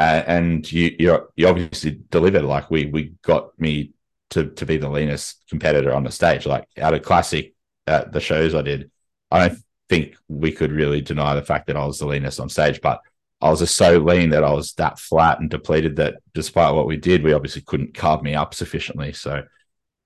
uh, 0.00 0.24
and 0.26 0.72
you 0.72 0.96
you 0.98 1.28
you 1.36 1.46
obviously 1.46 2.00
delivered. 2.08 2.44
Like 2.44 2.70
we 2.70 2.86
we 2.86 3.12
got 3.20 3.50
me 3.60 3.92
to 4.30 4.46
to 4.46 4.64
be 4.64 4.78
the 4.78 4.88
leanest 4.88 5.42
competitor 5.50 5.92
on 5.92 6.04
the 6.04 6.10
stage. 6.10 6.46
Like 6.46 6.64
out 6.78 6.94
of 6.94 7.02
classic 7.02 7.54
uh, 7.86 8.04
the 8.04 8.20
shows 8.20 8.54
I 8.54 8.62
did, 8.62 8.90
I 9.30 9.48
don't 9.48 9.58
think 9.90 10.16
we 10.26 10.52
could 10.52 10.72
really 10.72 11.02
deny 11.02 11.34
the 11.34 11.42
fact 11.42 11.66
that 11.66 11.76
I 11.76 11.84
was 11.84 11.98
the 11.98 12.06
leanest 12.06 12.40
on 12.40 12.48
stage, 12.48 12.80
but 12.80 13.02
I 13.42 13.50
was 13.50 13.58
just 13.58 13.76
so 13.76 13.98
lean 13.98 14.30
that 14.30 14.42
I 14.42 14.50
was 14.52 14.72
that 14.74 14.98
flat 14.98 15.38
and 15.38 15.50
depleted 15.50 15.96
that 15.96 16.22
despite 16.32 16.74
what 16.74 16.86
we 16.86 16.96
did, 16.96 17.22
we 17.22 17.34
obviously 17.34 17.60
couldn't 17.60 17.92
carve 17.92 18.22
me 18.22 18.34
up 18.34 18.54
sufficiently. 18.54 19.12
So 19.12 19.42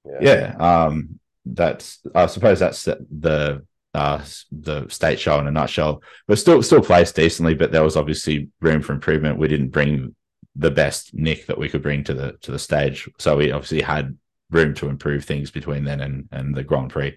yeah, 0.04 0.54
yeah 0.58 0.86
um, 0.86 1.20
that's 1.46 2.00
I 2.16 2.26
suppose 2.26 2.58
that's 2.58 2.82
the, 2.84 3.06
the 3.16 3.64
uh, 3.94 4.22
the 4.50 4.88
state 4.88 5.20
show 5.20 5.38
in 5.38 5.46
a 5.46 5.50
nutshell. 5.50 6.02
But 6.26 6.38
still, 6.38 6.62
still 6.62 6.82
placed 6.82 7.16
decently. 7.16 7.54
But 7.54 7.72
there 7.72 7.84
was 7.84 7.96
obviously 7.96 8.50
room 8.60 8.82
for 8.82 8.92
improvement. 8.92 9.38
We 9.38 9.48
didn't 9.48 9.70
bring 9.70 10.14
the 10.56 10.70
best 10.70 11.14
Nick 11.14 11.46
that 11.46 11.58
we 11.58 11.68
could 11.68 11.82
bring 11.82 12.04
to 12.04 12.14
the 12.14 12.32
to 12.42 12.52
the 12.52 12.58
stage, 12.58 13.08
so 13.18 13.36
we 13.36 13.52
obviously 13.52 13.82
had 13.82 14.16
room 14.50 14.74
to 14.74 14.88
improve 14.88 15.24
things 15.24 15.50
between 15.50 15.84
then 15.84 16.00
and 16.00 16.28
and 16.32 16.54
the 16.54 16.64
Grand 16.64 16.90
Prix. 16.90 17.16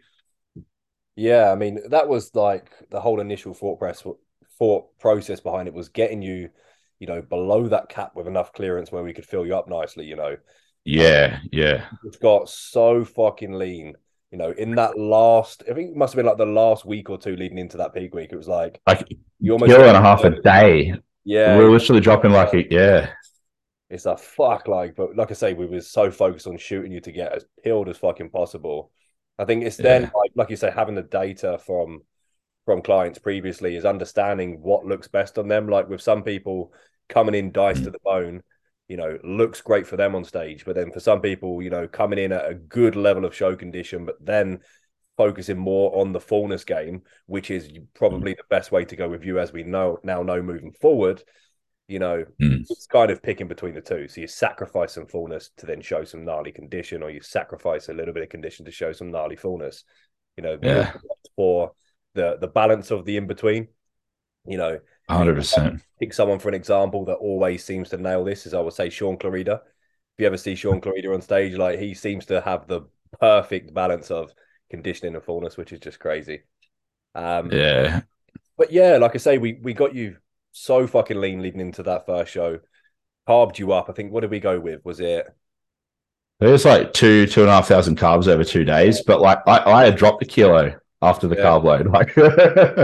Yeah, 1.15 1.51
I 1.51 1.55
mean 1.55 1.79
that 1.89 2.07
was 2.07 2.33
like 2.35 2.71
the 2.89 3.01
whole 3.01 3.19
initial 3.19 3.53
thought 3.53 3.79
press 3.79 4.03
thought 4.57 4.97
process 4.99 5.39
behind 5.39 5.67
it 5.67 5.73
was 5.73 5.89
getting 5.89 6.21
you, 6.21 6.49
you 6.99 7.07
know, 7.07 7.21
below 7.21 7.67
that 7.67 7.89
cap 7.89 8.11
with 8.15 8.27
enough 8.27 8.53
clearance 8.53 8.91
where 8.91 9.03
we 9.03 9.13
could 9.13 9.25
fill 9.25 9.45
you 9.45 9.55
up 9.55 9.67
nicely. 9.67 10.05
You 10.05 10.15
know. 10.15 10.37
Yeah, 10.83 11.39
um, 11.41 11.49
yeah. 11.51 11.85
It's 12.05 12.17
got 12.17 12.49
so 12.49 13.03
fucking 13.03 13.53
lean 13.53 13.95
you 14.31 14.37
know, 14.37 14.51
in 14.51 14.75
that 14.75 14.97
last, 14.97 15.63
I 15.69 15.73
think 15.73 15.91
it 15.91 15.95
must 15.95 16.13
have 16.13 16.17
been 16.17 16.25
like 16.25 16.37
the 16.37 16.45
last 16.45 16.85
week 16.85 17.09
or 17.09 17.17
two 17.17 17.35
leading 17.35 17.57
into 17.57 17.77
that 17.77 17.93
peak 17.93 18.13
week. 18.13 18.31
It 18.31 18.37
was 18.37 18.47
like 18.47 18.81
like 18.85 19.07
you 19.39 19.53
almost 19.53 19.71
kilo 19.71 19.87
and 19.87 19.97
a 19.97 20.01
half 20.01 20.23
a 20.23 20.41
day. 20.41 20.93
Yeah, 21.23 21.57
we 21.57 21.63
are 21.63 21.71
literally 21.71 22.01
dropping 22.01 22.31
like 22.31 22.53
a, 22.53 22.65
yeah. 22.71 23.11
It's 23.89 24.05
a 24.05 24.17
fuck 24.17 24.67
like, 24.67 24.95
but 24.95 25.15
like 25.15 25.31
I 25.31 25.33
say, 25.33 25.53
we 25.53 25.65
were 25.65 25.79
so 25.79 26.11
focused 26.11 26.47
on 26.47 26.57
shooting 26.57 26.91
you 26.91 26.99
to 27.01 27.11
get 27.11 27.31
as 27.31 27.45
peeled 27.63 27.87
as 27.87 27.97
fucking 27.97 28.31
possible. 28.31 28.91
I 29.39 29.45
think 29.45 29.63
it's 29.63 29.77
then 29.77 30.03
yeah. 30.03 30.09
like, 30.13 30.31
like 30.35 30.49
you 30.49 30.57
say, 30.57 30.71
having 30.71 30.95
the 30.95 31.03
data 31.03 31.59
from 31.65 32.01
from 32.65 32.81
clients 32.81 33.17
previously 33.17 33.77
is 33.77 33.85
understanding 33.85 34.59
what 34.61 34.85
looks 34.85 35.07
best 35.07 35.37
on 35.37 35.47
them. 35.47 35.69
Like 35.69 35.87
with 35.87 36.01
some 36.01 36.23
people 36.23 36.73
coming 37.07 37.33
in 37.33 37.53
diced 37.53 37.81
mm. 37.81 37.85
to 37.85 37.91
the 37.91 37.99
bone, 38.03 38.43
you 38.87 38.97
know, 38.97 39.17
looks 39.23 39.61
great 39.61 39.85
for 39.85 39.97
them 39.97 40.15
on 40.15 40.23
stage. 40.23 40.65
But 40.65 40.75
then 40.75 40.91
for 40.91 40.99
some 40.99 41.21
people, 41.21 41.61
you 41.61 41.69
know, 41.69 41.87
coming 41.87 42.19
in 42.19 42.31
at 42.31 42.49
a 42.49 42.53
good 42.53 42.95
level 42.95 43.25
of 43.25 43.35
show 43.35 43.55
condition, 43.55 44.05
but 44.05 44.23
then 44.23 44.59
focusing 45.17 45.57
more 45.57 45.99
on 45.99 46.13
the 46.13 46.19
fullness 46.19 46.63
game, 46.63 47.01
which 47.25 47.51
is 47.51 47.69
probably 47.95 48.33
the 48.33 48.43
best 48.49 48.71
way 48.71 48.85
to 48.85 48.95
go 48.95 49.09
with 49.09 49.25
you, 49.25 49.39
as 49.39 49.51
we 49.51 49.63
know 49.63 49.99
now 50.03 50.23
know 50.23 50.41
moving 50.41 50.71
forward. 50.71 51.21
You 51.87 51.99
know, 51.99 52.25
mm. 52.41 52.65
it's 52.69 52.85
kind 52.87 53.11
of 53.11 53.23
picking 53.23 53.47
between 53.47 53.73
the 53.73 53.81
two. 53.81 54.07
So 54.09 54.21
you 54.21 54.27
sacrifice 54.27 54.93
some 54.93 55.07
fullness 55.07 55.51
to 55.57 55.65
then 55.65 55.81
show 55.81 56.03
some 56.03 56.25
gnarly 56.25 56.51
condition, 56.51 57.01
or 57.01 57.09
you 57.09 57.21
sacrifice 57.21 57.89
a 57.89 57.93
little 57.93 58.13
bit 58.13 58.23
of 58.23 58.29
condition 58.29 58.65
to 58.65 58.71
show 58.71 58.91
some 58.91 59.11
gnarly 59.11 59.35
fullness. 59.35 59.83
You 60.37 60.43
know, 60.43 60.59
yeah. 60.61 60.93
for 61.35 61.71
the 62.13 62.37
the 62.39 62.47
balance 62.47 62.91
of 62.91 63.05
the 63.05 63.17
in 63.17 63.27
between. 63.27 63.67
You 64.45 64.57
know, 64.57 64.79
Hundred 65.09 65.35
percent. 65.35 65.81
Pick 65.99 66.13
someone 66.13 66.39
for 66.39 66.49
an 66.49 66.53
example 66.53 67.05
that 67.05 67.15
always 67.15 67.63
seems 67.63 67.89
to 67.89 67.97
nail 67.97 68.23
this. 68.23 68.45
Is 68.45 68.53
I 68.53 68.59
would 68.59 68.73
say 68.73 68.89
Sean 68.89 69.17
Clarida. 69.17 69.61
If 69.61 70.21
you 70.21 70.27
ever 70.27 70.37
see 70.37 70.55
Sean 70.55 70.81
Clarida 70.81 71.13
on 71.13 71.21
stage, 71.21 71.55
like 71.55 71.79
he 71.79 71.93
seems 71.93 72.25
to 72.25 72.41
have 72.41 72.67
the 72.67 72.81
perfect 73.19 73.73
balance 73.73 74.11
of 74.11 74.33
conditioning 74.69 75.15
and 75.15 75.23
fullness, 75.23 75.55
which 75.55 75.71
is 75.71 75.79
just 75.79 75.99
crazy. 75.99 76.41
Um, 77.15 77.51
yeah. 77.51 78.01
But 78.57 78.71
yeah, 78.71 78.97
like 78.97 79.15
I 79.15 79.19
say, 79.19 79.37
we 79.37 79.53
we 79.61 79.73
got 79.73 79.95
you 79.95 80.17
so 80.51 80.87
fucking 80.87 81.21
lean 81.21 81.41
leading 81.41 81.61
into 81.61 81.83
that 81.83 82.05
first 82.05 82.31
show. 82.31 82.59
Carved 83.25 83.59
you 83.59 83.71
up. 83.71 83.89
I 83.89 83.93
think. 83.93 84.11
What 84.11 84.21
did 84.21 84.31
we 84.31 84.39
go 84.39 84.59
with? 84.59 84.83
Was 84.83 84.99
it? 84.99 85.27
It 86.39 86.47
was 86.47 86.65
like 86.65 86.93
two 86.93 87.27
two 87.27 87.41
and 87.41 87.49
a 87.49 87.53
half 87.53 87.67
thousand 87.67 87.97
carbs 87.97 88.27
over 88.27 88.43
two 88.43 88.63
days, 88.63 89.01
but 89.01 89.21
like 89.21 89.39
I, 89.47 89.59
I 89.59 89.85
had 89.85 89.95
dropped 89.95 90.21
a 90.21 90.25
kilo 90.25 90.79
after 91.01 91.27
the 91.27 91.35
Yeah. 91.35 91.43
carb 91.43 91.63
load. 91.63 91.87
Like, 91.93 92.13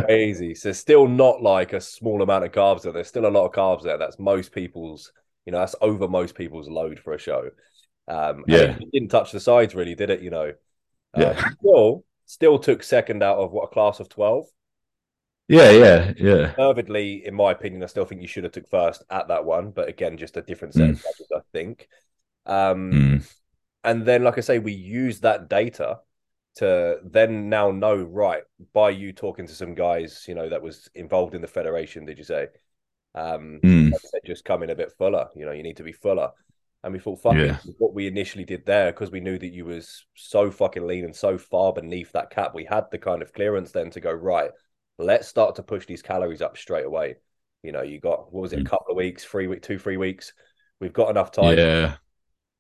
crazy. 0.06 0.56
So 0.56 0.72
still 0.72 1.08
not 1.08 1.42
like 1.42 1.74
a 1.74 1.82
small 1.82 2.22
amount 2.22 2.46
of 2.46 2.52
carbs 2.52 2.84
there. 2.84 2.92
There's 2.94 3.08
still 3.08 3.26
a 3.26 3.30
lot 3.30 3.46
of 3.46 3.52
carbs 3.54 3.84
there. 3.84 3.98
That's 3.98 4.20
most 4.20 4.52
people's, 4.52 5.12
you 5.46 5.52
know, 5.52 5.60
that's 5.60 5.76
over 5.82 6.08
most 6.08 6.36
people's 6.36 6.70
load 6.70 7.00
for 7.00 7.14
a 7.14 7.20
show. 7.20 7.50
Um, 8.08 8.44
Yeah. 8.48 8.78
didn't 8.92 9.10
touch 9.10 9.32
the 9.32 9.40
sides 9.40 9.76
really, 9.76 9.96
did 9.96 10.10
it? 10.10 10.22
You 10.22 10.30
know, 10.32 10.54
uh, 11.14 11.20
Yeah. 11.20 11.52
Still, 11.60 12.06
still 12.26 12.60
took 12.60 12.84
second 12.84 13.24
out 13.24 13.38
of 13.40 13.52
what 13.52 13.66
a 13.66 13.68
class 13.68 14.00
of 14.00 14.10
twelve. 14.10 14.46
yeah, 15.48 15.72
yeah, 15.72 16.14
yeah. 16.18 16.56
Deservedly, 16.58 17.26
in 17.26 17.34
my 17.34 17.52
opinion, 17.52 17.84
I 17.84 17.88
still 17.88 18.06
think 18.06 18.22
you 18.22 18.28
should 18.28 18.44
have 18.44 18.54
took 18.54 18.70
first 18.70 19.04
at 19.10 19.28
that 19.30 19.46
one. 19.46 19.72
But 19.72 19.90
again, 19.90 20.18
just 20.18 20.38
a 20.38 20.42
different 20.42 20.74
set 20.76 20.90
of 20.92 21.02
judges, 21.02 21.28
I 21.36 21.40
think. 21.52 21.88
Um, 22.46 22.92
Mm. 22.94 23.24
and 23.84 24.06
then, 24.06 24.24
like 24.24 24.38
I 24.38 24.42
say, 24.42 24.60
we 24.60 24.74
use 24.74 25.22
that 25.22 25.50
data 25.50 26.02
to 26.56 27.00
then 27.04 27.50
now 27.50 27.72
know 27.72 27.96
right 27.96 28.44
by 28.74 28.92
you 28.92 29.14
talking 29.14 29.48
to 29.48 29.56
some 29.56 29.76
guys, 29.76 30.26
you 30.28 30.36
know, 30.36 30.50
that 30.50 30.62
was 30.62 30.90
involved 30.96 31.36
in 31.36 31.42
the 31.42 31.48
federation. 31.48 32.06
Did 32.06 32.18
you 32.18 32.24
say? 32.24 32.48
Um, 33.16 33.62
Mm. 33.64 33.94
just 34.26 34.46
come 34.46 34.64
in 34.64 34.70
a 34.70 34.76
bit 34.76 34.92
fuller. 34.98 35.30
You 35.36 35.46
know, 35.46 35.52
you 35.52 35.64
need 35.64 35.78
to 35.78 35.84
be 35.84 35.92
fuller. 35.92 36.32
And 36.84 36.94
we 36.94 37.00
thought, 37.00 37.22
fuck 37.22 37.38
Yeah. 37.38 37.44
it, 37.44 37.62
what 37.78 37.94
we 37.94 38.08
initially 38.08 38.44
did 38.44 38.66
there, 38.66 38.92
because 38.92 39.12
we 39.12 39.22
knew 39.22 39.38
that 39.40 39.54
you 39.54 39.66
was 39.66 40.06
so 40.16 40.52
fucking 40.52 40.86
lean 40.86 41.06
and 41.06 41.16
so 41.16 41.38
far 41.38 41.72
beneath 41.72 42.12
that 42.12 42.30
cap, 42.30 42.54
we 42.54 42.66
had 42.66 42.86
the 42.92 42.98
kind 42.98 43.22
of 43.22 43.34
clearance 43.34 43.72
then 43.72 43.90
to 43.92 44.02
go 44.02 44.12
right. 44.12 44.52
Let's 44.98 45.28
start 45.28 45.56
to 45.56 45.64
push 45.64 45.86
these 45.86 46.02
calories 46.02 46.42
up 46.42 46.58
straight 46.58 46.86
away. 46.86 47.16
You 47.64 47.72
know, 47.72 47.84
you 47.84 48.00
got 48.00 48.34
what 48.34 48.42
was 48.42 48.54
it, 48.54 48.60
a 48.60 48.62
Mm. 48.62 48.70
couple 48.70 48.92
of 48.92 48.98
weeks, 48.98 49.24
three 49.24 49.48
week, 49.48 49.62
two, 49.62 49.80
three 49.80 49.98
weeks. 49.98 50.34
We've 50.80 50.94
got 50.94 51.10
enough 51.10 51.32
time 51.32 51.58
Yeah, 51.58 51.98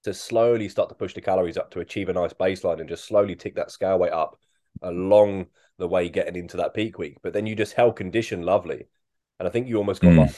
to 0.04 0.14
slowly 0.14 0.70
start 0.70 0.90
to 0.90 0.96
push 0.96 1.14
the 1.14 1.22
calories 1.22 1.58
up 1.58 1.72
to 1.72 1.80
achieve 1.80 2.10
a 2.10 2.14
nice 2.14 2.34
baseline 2.34 2.80
and 2.80 2.90
just 2.90 3.06
slowly 3.06 3.36
tick 3.36 3.56
that 3.56 3.72
scale 3.72 3.98
weight 4.00 4.12
up 4.14 4.38
along 4.82 5.48
the 5.80 5.88
way 5.88 6.10
getting 6.10 6.36
into 6.36 6.58
that 6.58 6.74
peak 6.74 6.98
week. 6.98 7.18
But 7.24 7.34
then 7.34 7.46
you 7.46 7.56
just 7.56 7.74
held 7.74 7.96
condition 7.96 8.42
lovely. 8.44 8.88
And 9.40 9.48
I 9.48 9.52
think 9.52 9.68
you 9.68 9.78
almost 9.78 10.02
got 10.02 10.12
Mm. 10.12 10.18
like 10.18 10.36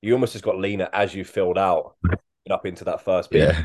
you 0.00 0.12
almost 0.12 0.32
just 0.34 0.44
got 0.44 0.58
leaner 0.58 0.88
as 0.92 1.14
you 1.14 1.24
filled 1.24 1.58
out 1.58 1.96
up 2.50 2.64
into 2.64 2.84
that 2.84 3.02
first 3.02 3.30
peak. 3.30 3.42
yeah. 3.42 3.64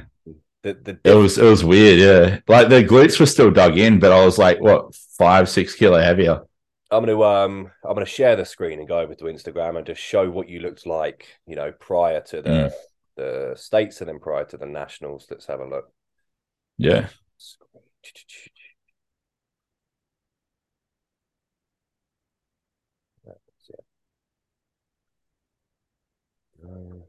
The 0.63 0.73
the 0.73 0.99
It 1.03 1.13
was 1.13 1.37
it 1.37 1.43
was 1.43 1.63
weird. 1.63 1.99
Yeah, 1.99 2.39
like 2.47 2.69
the 2.69 2.83
glutes 2.83 3.19
were 3.19 3.25
still 3.25 3.51
dug 3.51 3.77
in, 3.77 3.99
but 3.99 4.11
I 4.11 4.23
was 4.25 4.37
like, 4.37 4.59
what, 4.61 4.95
five, 5.17 5.49
six 5.49 5.75
kilo 5.75 5.99
heavier. 6.01 6.41
I'm 6.89 7.05
gonna 7.05 7.21
um 7.21 7.71
I'm 7.83 7.93
gonna 7.93 8.05
share 8.05 8.35
the 8.35 8.45
screen 8.45 8.79
and 8.79 8.87
go 8.87 8.99
over 8.99 9.13
to 9.15 9.25
Instagram 9.25 9.77
and 9.77 9.85
just 9.85 10.01
show 10.01 10.29
what 10.29 10.47
you 10.47 10.59
looked 10.59 10.85
like, 10.85 11.27
you 11.47 11.55
know, 11.55 11.71
prior 11.71 12.21
to 12.21 12.41
the 12.41 12.49
Mm. 12.49 12.71
The 13.15 13.53
states 13.55 14.01
and 14.01 14.09
then 14.09 14.19
prior 14.19 14.45
to 14.45 14.57
the 14.57 14.65
nationals. 14.65 15.27
Let's 15.29 15.45
have 15.47 15.59
a 15.59 15.67
look. 15.67 15.91
Yeah, 16.77 17.07
Um, 26.63 27.03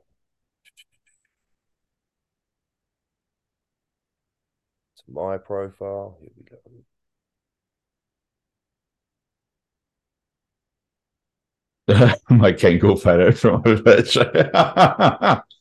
To 4.97 5.03
my 5.13 5.39
profile. 5.39 6.17
Here 6.21 6.31
we 6.37 6.45
go. 6.45 6.57
my 12.31 12.53
Kangol 12.53 13.01
photo 13.01 13.31
from 13.33 13.63
my 13.65 13.75
virtual. 13.75 15.43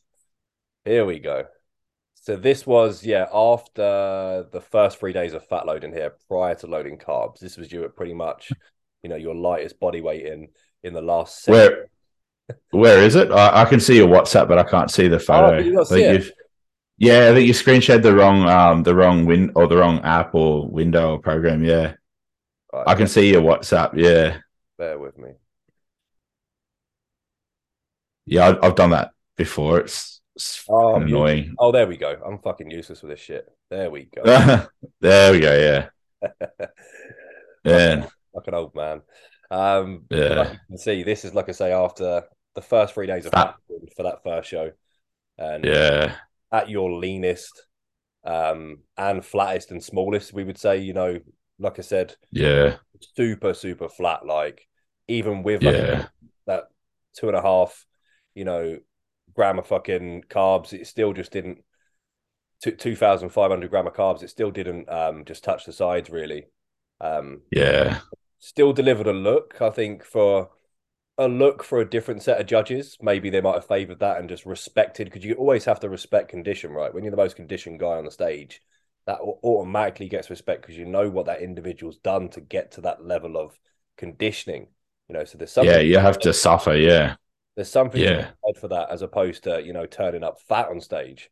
Here 0.84 1.04
we 1.04 1.18
go. 1.18 1.44
So 2.14 2.36
this 2.36 2.66
was 2.66 3.04
yeah 3.04 3.26
after 3.32 4.46
the 4.50 4.60
first 4.60 4.98
three 4.98 5.12
days 5.12 5.34
of 5.34 5.46
fat 5.46 5.66
loading 5.66 5.92
here, 5.92 6.14
prior 6.28 6.54
to 6.56 6.66
loading 6.66 6.98
carbs. 6.98 7.38
This 7.38 7.56
was 7.56 7.70
you 7.70 7.84
at 7.84 7.96
pretty 7.96 8.14
much, 8.14 8.50
you 9.02 9.10
know, 9.10 9.16
your 9.16 9.34
lightest 9.34 9.78
body 9.78 10.00
weight 10.00 10.24
in 10.26 10.48
in 10.82 10.94
the 10.94 11.02
last. 11.02 11.46
Where 11.48 11.86
where 12.70 13.02
is 13.02 13.14
it? 13.14 13.30
I, 13.30 13.62
I 13.62 13.64
can 13.64 13.80
see 13.80 13.96
your 13.96 14.08
WhatsApp, 14.08 14.48
but 14.48 14.58
I 14.58 14.64
can't 14.64 14.90
see 14.90 15.08
the 15.08 15.18
photo. 15.18 15.56
Oh, 15.56 15.82
I 15.82 15.84
think 15.84 16.12
you've- 16.12 16.32
yeah, 16.96 17.28
I 17.28 17.34
think 17.34 17.48
you 17.48 17.54
screen 17.54 17.80
shared 17.80 18.04
the 18.04 18.14
wrong 18.14 18.48
um 18.48 18.82
the 18.84 18.94
wrong 18.94 19.26
win 19.26 19.50
or 19.56 19.66
the 19.66 19.76
wrong 19.76 19.98
app 20.00 20.34
or 20.34 20.68
window 20.68 21.12
or 21.14 21.18
program. 21.18 21.64
Yeah, 21.64 21.94
Right, 22.72 22.84
I 22.86 22.94
can 22.94 23.08
see 23.08 23.32
your 23.32 23.42
WhatsApp. 23.42 23.94
Yeah, 23.96 24.38
bear 24.78 24.98
with 24.98 25.18
me. 25.18 25.30
yeah, 28.26 28.48
I, 28.50 28.66
I've 28.66 28.76
done 28.76 28.90
that 28.90 29.10
before. 29.36 29.80
It's 29.80 30.20
Oh, 30.68 30.96
annoying. 30.96 31.54
Oh, 31.58 31.70
there 31.70 31.86
we 31.86 31.96
go. 31.96 32.20
I'm 32.24 32.38
fucking 32.38 32.70
useless 32.70 33.02
with 33.02 33.12
this 33.12 33.20
shit. 33.20 33.46
There 33.70 33.90
we 33.90 34.08
go. 34.14 34.22
there 35.00 35.32
we 35.32 35.40
go. 35.40 35.88
Yeah, 36.22 36.28
yeah, 37.64 38.06
like 38.32 38.48
an 38.48 38.54
old 38.54 38.74
man. 38.74 39.02
Um, 39.50 40.04
like 40.10 40.20
yeah, 40.20 40.52
you 40.52 40.58
can 40.68 40.78
see, 40.78 41.02
this 41.02 41.24
is 41.24 41.34
like 41.34 41.48
I 41.48 41.52
say 41.52 41.72
after 41.72 42.24
the 42.54 42.62
first 42.62 42.94
three 42.94 43.06
days 43.06 43.26
of 43.26 43.32
fat 43.32 43.54
for 43.96 44.02
that 44.02 44.24
first 44.24 44.48
show, 44.48 44.72
and 45.38 45.64
yeah, 45.64 46.16
at 46.50 46.68
your 46.68 46.92
leanest, 46.92 47.66
um, 48.24 48.78
and 48.96 49.24
flattest 49.24 49.70
and 49.70 49.82
smallest, 49.82 50.32
we 50.32 50.44
would 50.44 50.58
say, 50.58 50.78
you 50.78 50.94
know, 50.94 51.20
like 51.60 51.78
I 51.78 51.82
said, 51.82 52.16
yeah, 52.32 52.76
super 53.16 53.54
super 53.54 53.88
flat. 53.88 54.26
Like 54.26 54.66
even 55.06 55.44
with 55.44 55.62
like 55.62 55.74
yeah, 55.74 56.06
that 56.46 56.64
two 57.16 57.28
and 57.28 57.36
a 57.36 57.42
half, 57.42 57.86
you 58.34 58.44
know, 58.44 58.78
gram 59.34 59.58
of 59.58 59.66
fucking 59.66 60.24
carbs, 60.28 60.72
it 60.72 60.86
still 60.86 61.12
just 61.12 61.32
didn't. 61.32 61.58
Two 62.78 62.96
thousand 62.96 63.28
five 63.28 63.50
hundred 63.50 63.70
gram 63.70 63.86
of 63.86 63.92
carbs, 63.92 64.22
it 64.22 64.30
still 64.30 64.50
didn't 64.50 64.88
um 64.88 65.24
just 65.26 65.44
touch 65.44 65.66
the 65.66 65.72
sides 65.72 66.08
really. 66.08 66.46
Um, 67.00 67.42
yeah, 67.50 68.00
still 68.38 68.72
delivered 68.72 69.06
a 69.06 69.12
look. 69.12 69.60
I 69.60 69.70
think 69.70 70.02
for 70.02 70.50
a 71.18 71.28
look 71.28 71.62
for 71.62 71.80
a 71.80 71.88
different 71.88 72.22
set 72.22 72.40
of 72.40 72.46
judges, 72.46 72.96
maybe 73.00 73.30
they 73.30 73.40
might 73.40 73.54
have 73.54 73.66
favoured 73.66 74.00
that 74.00 74.18
and 74.18 74.28
just 74.28 74.46
respected 74.46 75.06
because 75.06 75.24
you 75.24 75.34
always 75.34 75.64
have 75.66 75.80
to 75.80 75.88
respect 75.88 76.28
condition, 76.30 76.72
right? 76.72 76.92
When 76.92 77.04
you're 77.04 77.10
the 77.10 77.16
most 77.16 77.36
conditioned 77.36 77.80
guy 77.80 77.96
on 77.96 78.04
the 78.04 78.10
stage, 78.10 78.60
that 79.06 79.18
au- 79.20 79.38
automatically 79.44 80.08
gets 80.08 80.30
respect 80.30 80.62
because 80.62 80.76
you 80.76 80.86
know 80.86 81.10
what 81.10 81.26
that 81.26 81.42
individual's 81.42 81.98
done 81.98 82.28
to 82.30 82.40
get 82.40 82.72
to 82.72 82.80
that 82.82 83.04
level 83.04 83.36
of 83.36 83.58
conditioning. 83.96 84.68
You 85.08 85.14
know, 85.14 85.24
so 85.24 85.38
there's 85.38 85.52
something 85.52 85.72
yeah. 85.72 85.80
You 85.80 85.98
have 85.98 86.18
to 86.20 86.32
suffer. 86.32 86.74
Yeah, 86.74 87.16
there's 87.56 87.70
something 87.70 88.00
Yeah. 88.02 88.30
for 88.60 88.68
that 88.68 88.90
as 88.90 89.02
opposed 89.02 89.44
to 89.44 89.62
you 89.62 89.72
know 89.72 89.86
turning 89.86 90.24
up 90.24 90.40
fat 90.40 90.68
on 90.68 90.80
stage 90.80 91.30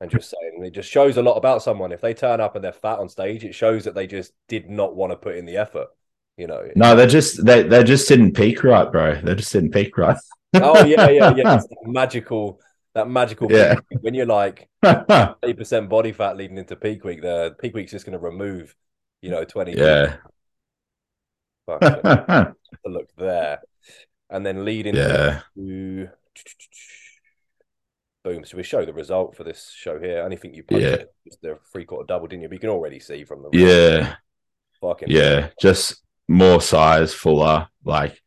and 0.00 0.10
just 0.10 0.30
saying 0.30 0.64
it 0.64 0.70
just 0.72 0.90
shows 0.90 1.16
a 1.16 1.22
lot 1.22 1.36
about 1.36 1.62
someone. 1.62 1.92
If 1.92 2.00
they 2.00 2.14
turn 2.14 2.40
up 2.40 2.54
and 2.56 2.64
they're 2.64 2.72
fat 2.72 2.98
on 2.98 3.08
stage, 3.08 3.44
it 3.44 3.54
shows 3.54 3.84
that 3.84 3.94
they 3.94 4.06
just 4.06 4.32
did 4.48 4.68
not 4.68 4.94
want 4.96 5.12
to 5.12 5.16
put 5.16 5.36
in 5.36 5.46
the 5.46 5.56
effort. 5.56 5.88
You 6.36 6.48
know, 6.48 6.68
no, 6.74 6.96
they're 6.96 7.06
just 7.06 7.44
they 7.44 7.62
they 7.62 7.84
just 7.84 8.08
didn't 8.08 8.32
peak 8.32 8.64
right, 8.64 8.90
bro. 8.90 9.20
They 9.20 9.34
just 9.36 9.52
didn't 9.52 9.70
peak 9.72 9.96
right. 9.96 10.16
Oh 10.54 10.84
yeah, 10.84 11.08
yeah, 11.08 11.34
yeah. 11.34 11.54
It's 11.56 11.66
that 11.68 11.76
magical, 11.86 12.60
that 12.94 13.08
magical. 13.08 13.50
Yeah. 13.50 13.74
week. 13.90 14.02
When 14.02 14.14
you're 14.14 14.26
like 14.26 14.68
eight 14.84 15.56
percent 15.56 15.88
body 15.88 16.12
fat 16.12 16.36
leading 16.36 16.58
into 16.58 16.74
peak 16.76 17.04
week, 17.04 17.22
the 17.22 17.54
peak 17.60 17.74
week's 17.74 17.92
just 17.92 18.04
going 18.04 18.18
to 18.18 18.24
remove, 18.24 18.74
you 19.22 19.30
know, 19.30 19.44
twenty. 19.44 19.72
yeah, 19.76 20.16
Fuck, 21.66 21.80
look 22.84 23.08
there, 23.16 23.60
and 24.30 24.44
then 24.44 24.64
lead 24.64 24.86
into 24.86 25.42
yeah, 25.56 26.08
boom. 28.24 28.44
So 28.44 28.56
we 28.56 28.62
show 28.62 28.84
the 28.84 28.92
result 28.92 29.36
for 29.36 29.44
this 29.44 29.70
show 29.74 29.98
here. 30.00 30.28
Think 30.36 30.56
you 30.56 30.62
posted 30.62 31.00
Yeah. 31.00 31.04
it's 31.26 31.36
the 31.36 31.58
three 31.72 31.84
quarter 31.84 32.06
double, 32.06 32.26
didn't 32.26 32.42
you? 32.42 32.48
But 32.48 32.54
you 32.54 32.60
can 32.60 32.70
already 32.70 33.00
see 33.00 33.24
from 33.24 33.42
the 33.42 33.50
yeah. 33.52 34.16
fucking 34.80 35.10
Yeah, 35.10 35.50
just 35.60 36.02
more 36.28 36.60
size, 36.60 37.14
fuller. 37.14 37.68
Like, 37.84 38.20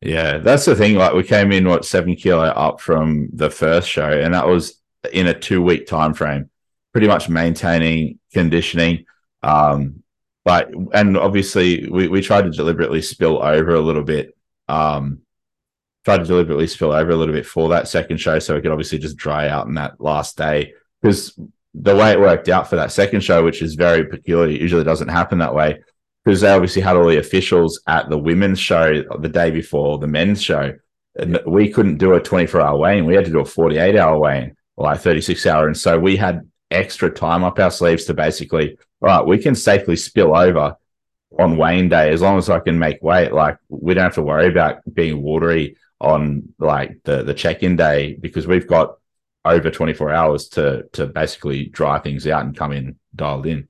yeah, 0.00 0.38
that's 0.38 0.64
the 0.64 0.74
thing. 0.76 0.96
Like, 0.96 1.14
we 1.14 1.22
came 1.22 1.52
in 1.52 1.68
what 1.68 1.84
seven 1.84 2.16
kilo 2.16 2.44
up 2.44 2.80
from 2.80 3.28
the 3.32 3.50
first 3.50 3.88
show, 3.88 4.10
and 4.10 4.34
that 4.34 4.46
was 4.46 4.80
in 5.12 5.28
a 5.28 5.38
two 5.38 5.62
week 5.62 5.86
time 5.86 6.14
frame, 6.14 6.50
pretty 6.92 7.06
much 7.06 7.28
maintaining 7.28 8.18
conditioning. 8.32 9.04
Um, 9.42 10.02
but 10.44 10.70
and 10.94 11.16
obviously 11.16 11.88
we 11.88 12.08
we 12.08 12.22
tried 12.22 12.42
to 12.42 12.50
deliberately 12.50 13.02
spill 13.02 13.42
over 13.42 13.74
a 13.74 13.80
little 13.80 14.02
bit. 14.02 14.36
Um, 14.68 15.20
tried 16.08 16.18
to 16.20 16.24
deliberately 16.24 16.66
spill 16.66 16.92
over 16.92 17.10
a 17.10 17.16
little 17.16 17.34
bit 17.34 17.44
for 17.44 17.68
that 17.68 17.86
second 17.86 18.16
show, 18.16 18.38
so 18.38 18.54
we 18.54 18.62
could 18.62 18.70
obviously 18.70 18.98
just 18.98 19.18
dry 19.18 19.46
out 19.46 19.66
in 19.66 19.74
that 19.74 20.00
last 20.00 20.38
day 20.38 20.72
because 21.02 21.38
the 21.74 21.94
way 21.94 22.12
it 22.12 22.18
worked 22.18 22.48
out 22.48 22.66
for 22.66 22.76
that 22.76 22.90
second 22.90 23.20
show, 23.20 23.44
which 23.44 23.60
is 23.60 23.74
very 23.74 24.06
peculiar, 24.06 24.56
usually 24.56 24.84
doesn't 24.84 25.08
happen 25.08 25.36
that 25.36 25.54
way 25.54 25.78
because 26.24 26.40
they 26.40 26.50
obviously 26.50 26.80
had 26.80 26.96
all 26.96 27.06
the 27.06 27.18
officials 27.18 27.82
at 27.86 28.08
the 28.08 28.16
women's 28.16 28.58
show 28.58 29.04
the 29.20 29.28
day 29.28 29.50
before 29.50 29.98
the 29.98 30.06
men's 30.06 30.40
show. 30.40 30.72
And 31.16 31.40
we 31.46 31.68
couldn't 31.68 31.98
do 31.98 32.14
a 32.14 32.20
24 32.20 32.58
hour 32.58 32.78
weigh-in. 32.78 33.04
We 33.04 33.14
had 33.14 33.26
to 33.26 33.30
do 33.30 33.40
a 33.40 33.44
48 33.44 33.94
hour 33.94 34.18
weigh-in, 34.18 34.56
or 34.76 34.86
like 34.86 35.00
36 35.00 35.44
hour. 35.44 35.66
And 35.66 35.76
so 35.76 35.98
we 35.98 36.16
had 36.16 36.48
extra 36.70 37.10
time 37.10 37.44
up 37.44 37.58
our 37.58 37.70
sleeves 37.70 38.06
to 38.06 38.14
basically, 38.14 38.78
all 39.02 39.08
right, 39.08 39.26
we 39.26 39.36
can 39.36 39.54
safely 39.54 39.96
spill 39.96 40.34
over 40.34 40.74
on 41.38 41.58
weigh-in 41.58 41.90
day 41.90 42.10
as 42.10 42.22
long 42.22 42.38
as 42.38 42.48
I 42.48 42.60
can 42.60 42.78
make 42.78 43.02
weight. 43.02 43.30
Like 43.30 43.58
we 43.68 43.92
don't 43.92 44.04
have 44.04 44.14
to 44.14 44.22
worry 44.22 44.48
about 44.48 44.78
being 44.90 45.22
watery 45.22 45.76
on 46.00 46.52
like 46.58 46.98
the, 47.04 47.22
the 47.22 47.34
check-in 47.34 47.76
day 47.76 48.14
because 48.20 48.46
we've 48.46 48.66
got 48.68 48.98
over 49.44 49.70
24 49.70 50.10
hours 50.12 50.48
to 50.48 50.84
to 50.92 51.06
basically 51.06 51.66
dry 51.66 51.98
things 51.98 52.26
out 52.26 52.44
and 52.44 52.56
come 52.56 52.72
in 52.72 52.96
dialed 53.14 53.46
in. 53.46 53.68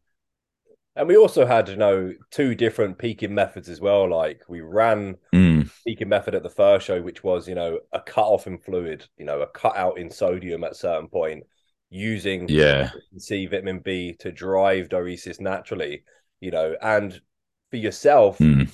And 0.96 1.06
we 1.06 1.16
also 1.16 1.46
had, 1.46 1.68
you 1.68 1.76
know, 1.76 2.12
two 2.30 2.54
different 2.54 2.98
peaking 2.98 3.34
methods 3.34 3.68
as 3.68 3.80
well. 3.80 4.08
Like 4.10 4.42
we 4.48 4.60
ran 4.60 5.16
Mm. 5.32 5.70
peaking 5.86 6.08
method 6.08 6.34
at 6.34 6.42
the 6.42 6.50
first 6.50 6.86
show, 6.86 7.00
which 7.00 7.22
was, 7.22 7.48
you 7.48 7.54
know, 7.54 7.78
a 7.92 8.00
cut 8.00 8.24
off 8.24 8.46
in 8.46 8.58
fluid, 8.58 9.06
you 9.16 9.24
know, 9.24 9.40
a 9.42 9.46
cut 9.46 9.76
out 9.76 9.98
in 9.98 10.10
sodium 10.10 10.64
at 10.64 10.72
a 10.72 10.76
certain 10.76 11.08
point, 11.08 11.44
using 11.90 12.48
Yeah. 12.48 12.90
C, 13.16 13.46
vitamin 13.46 13.78
B 13.80 14.14
to 14.20 14.32
drive 14.32 14.88
diuresis 14.88 15.40
naturally, 15.40 16.04
you 16.40 16.50
know, 16.50 16.76
and 16.82 17.20
for 17.70 17.76
yourself, 17.76 18.38
Mm. 18.38 18.68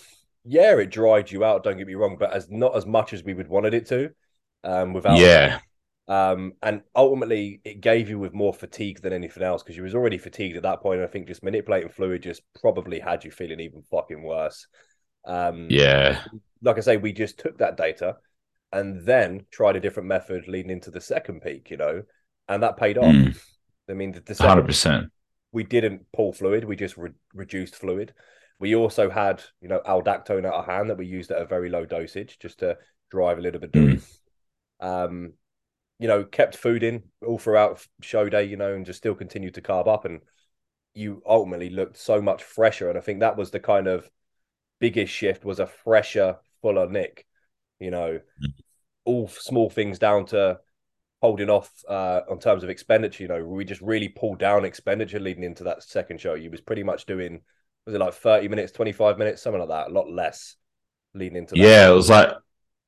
Yeah, 0.44 0.76
it 0.78 0.90
dried 0.90 1.30
you 1.30 1.44
out. 1.44 1.64
Don't 1.64 1.78
get 1.78 1.86
me 1.86 1.94
wrong, 1.94 2.16
but 2.18 2.32
as 2.32 2.50
not 2.50 2.76
as 2.76 2.86
much 2.86 3.12
as 3.12 3.24
we 3.24 3.34
would 3.34 3.48
wanted 3.48 3.74
it 3.74 3.86
to, 3.86 4.10
um, 4.62 4.92
without 4.92 5.18
Yeah. 5.18 5.60
um, 6.06 6.52
and 6.62 6.82
ultimately 6.94 7.60
it 7.64 7.80
gave 7.80 8.08
you 8.10 8.18
with 8.18 8.34
more 8.34 8.52
fatigue 8.52 9.00
than 9.00 9.12
anything 9.12 9.42
else 9.42 9.62
because 9.62 9.76
you 9.76 9.82
was 9.82 9.94
already 9.94 10.18
fatigued 10.18 10.56
at 10.56 10.62
that 10.64 10.80
point. 10.80 11.00
And 11.00 11.08
I 11.08 11.10
think 11.10 11.26
just 11.28 11.42
manipulating 11.42 11.88
fluid 11.90 12.22
just 12.22 12.42
probably 12.60 13.00
had 13.00 13.24
you 13.24 13.30
feeling 13.30 13.60
even 13.60 13.82
fucking 13.90 14.22
worse. 14.22 14.66
Um, 15.24 15.68
Yeah. 15.70 16.22
like 16.62 16.76
I 16.76 16.80
say, 16.80 16.96
we 16.98 17.12
just 17.12 17.38
took 17.38 17.58
that 17.58 17.76
data 17.76 18.16
and 18.72 19.04
then 19.06 19.46
tried 19.50 19.76
a 19.76 19.80
different 19.80 20.08
method 20.08 20.46
leading 20.48 20.70
into 20.70 20.90
the 20.90 21.00
second 21.00 21.40
peak, 21.40 21.70
you 21.70 21.76
know, 21.78 22.02
and 22.48 22.62
that 22.62 22.76
paid 22.76 22.98
off. 22.98 23.06
Mm. 23.06 23.38
I 23.88 23.92
mean, 23.94 24.12
the, 24.12 24.34
Hundred 24.34 24.66
percent. 24.66 25.10
we 25.52 25.62
didn't 25.64 26.02
pull 26.12 26.32
fluid, 26.32 26.64
we 26.64 26.76
just 26.76 26.96
re- 26.96 27.10
reduced 27.32 27.76
fluid. 27.76 28.12
We 28.58 28.74
also 28.74 29.10
had, 29.10 29.42
you 29.60 29.68
know, 29.68 29.80
aldactone 29.86 30.46
at 30.46 30.52
our 30.52 30.64
hand 30.64 30.90
that 30.90 30.98
we 30.98 31.06
used 31.06 31.30
at 31.30 31.42
a 31.42 31.46
very 31.46 31.68
low 31.68 31.84
dosage 31.84 32.38
just 32.38 32.60
to 32.60 32.78
drive 33.10 33.38
a 33.38 33.40
little 33.40 33.60
bit 33.60 33.72
Mm. 33.72 34.02
um, 34.80 35.32
you 35.98 36.08
know, 36.08 36.24
kept 36.24 36.56
food 36.56 36.82
in 36.82 37.02
all 37.26 37.38
throughout 37.38 37.86
show 38.00 38.28
day, 38.28 38.44
you 38.44 38.56
know, 38.56 38.74
and 38.74 38.86
just 38.86 38.98
still 38.98 39.14
continued 39.14 39.54
to 39.54 39.62
carb 39.62 39.86
up. 39.86 40.04
And 40.04 40.20
you 40.94 41.22
ultimately 41.26 41.70
looked 41.70 41.96
so 41.96 42.20
much 42.20 42.42
fresher. 42.42 42.88
And 42.88 42.98
I 42.98 43.00
think 43.00 43.20
that 43.20 43.36
was 43.36 43.50
the 43.50 43.60
kind 43.60 43.86
of 43.86 44.08
biggest 44.80 45.12
shift 45.12 45.44
was 45.44 45.60
a 45.60 45.66
fresher, 45.66 46.36
fuller 46.62 46.88
Nick, 46.88 47.26
you 47.78 47.90
know, 47.90 48.20
all 49.04 49.28
small 49.28 49.70
things 49.70 49.98
down 49.98 50.26
to 50.26 50.58
holding 51.20 51.50
off 51.50 51.70
uh, 51.88 52.20
on 52.28 52.38
terms 52.38 52.62
of 52.62 52.70
expenditure. 52.70 53.22
You 53.22 53.28
know, 53.28 53.44
we 53.44 53.64
just 53.64 53.80
really 53.80 54.08
pulled 54.08 54.38
down 54.38 54.64
expenditure 54.64 55.20
leading 55.20 55.44
into 55.44 55.64
that 55.64 55.82
second 55.82 56.20
show. 56.20 56.34
You 56.34 56.50
was 56.50 56.60
pretty 56.60 56.82
much 56.82 57.06
doing, 57.06 57.40
was 57.86 57.94
it 57.94 57.98
like 57.98 58.14
30 58.14 58.48
minutes, 58.48 58.72
25 58.72 59.18
minutes, 59.18 59.42
something 59.42 59.60
like 59.60 59.68
that, 59.68 59.88
a 59.88 59.92
lot 59.92 60.10
less 60.10 60.56
leading 61.14 61.38
into 61.38 61.54
that. 61.54 61.60
Yeah, 61.60 61.90
it 61.90 61.94
was 61.94 62.08
like 62.08 62.30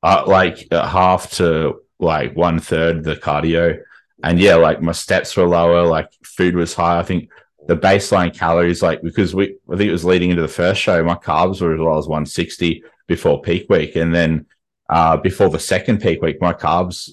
uh, 0.03 0.23
like 0.25 0.67
half 0.71 1.31
to 1.31 1.81
like 1.99 2.35
one 2.35 2.59
third 2.59 3.03
the 3.03 3.15
cardio, 3.15 3.79
and 4.23 4.39
yeah, 4.39 4.55
like 4.55 4.81
my 4.81 4.91
steps 4.91 5.35
were 5.35 5.47
lower, 5.47 5.85
like 5.85 6.09
food 6.23 6.55
was 6.55 6.73
high. 6.73 6.99
I 6.99 7.03
think 7.03 7.29
the 7.67 7.77
baseline 7.77 8.35
calories, 8.35 8.81
like 8.81 9.01
because 9.01 9.35
we, 9.35 9.57
I 9.71 9.75
think 9.75 9.89
it 9.89 9.91
was 9.91 10.05
leading 10.05 10.31
into 10.31 10.41
the 10.41 10.47
first 10.47 10.81
show, 10.81 11.03
my 11.03 11.15
carbs 11.15 11.61
were 11.61 11.73
as 11.73 11.79
well 11.79 11.97
as 11.97 12.07
160 12.07 12.83
before 13.07 13.41
peak 13.41 13.67
week, 13.69 13.95
and 13.95 14.13
then 14.13 14.45
uh, 14.89 15.17
before 15.17 15.49
the 15.49 15.59
second 15.59 16.01
peak 16.01 16.21
week, 16.21 16.41
my 16.41 16.53
carbs 16.53 17.11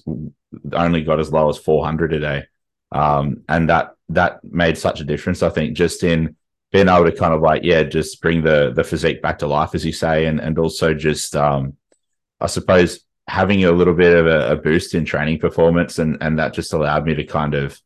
only 0.73 1.03
got 1.03 1.19
as 1.19 1.31
low 1.31 1.49
as 1.49 1.57
400 1.57 2.13
a 2.13 2.19
day, 2.19 2.43
um, 2.91 3.43
and 3.47 3.69
that 3.69 3.91
that 4.09 4.43
made 4.43 4.77
such 4.77 5.01
a 5.01 5.05
difference. 5.05 5.43
I 5.43 5.49
think 5.49 5.75
just 5.75 6.03
in 6.03 6.35
being 6.75 6.89
able 6.89 7.05
to 7.05 7.11
kind 7.15 7.33
of 7.33 7.39
like 7.39 7.63
yeah, 7.63 7.83
just 7.83 8.21
bring 8.21 8.43
the 8.43 8.73
the 8.75 8.83
physique 8.83 9.21
back 9.21 9.39
to 9.39 9.47
life, 9.47 9.73
as 9.73 9.85
you 9.85 9.93
say, 9.93 10.25
and 10.25 10.41
and 10.41 10.59
also 10.59 10.93
just 10.93 11.33
um, 11.33 11.77
I 12.41 12.47
suppose 12.47 12.99
having 13.29 13.63
a 13.63 13.71
little 13.71 13.93
bit 13.93 14.13
of 14.13 14.27
a, 14.27 14.51
a 14.51 14.55
boost 14.57 14.93
in 14.93 15.05
training 15.05 15.39
performance, 15.39 15.99
and 15.99 16.17
and 16.19 16.37
that 16.37 16.53
just 16.53 16.73
allowed 16.73 17.05
me 17.05 17.15
to 17.15 17.23
kind 17.23 17.53
of 17.53 17.79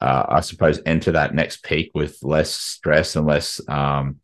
uh, 0.00 0.24
I 0.28 0.40
suppose 0.40 0.80
enter 0.84 1.12
that 1.12 1.36
next 1.36 1.62
peak 1.62 1.92
with 1.94 2.18
less 2.24 2.52
stress 2.52 3.14
and 3.14 3.28
less 3.28 3.60
um, 3.68 4.18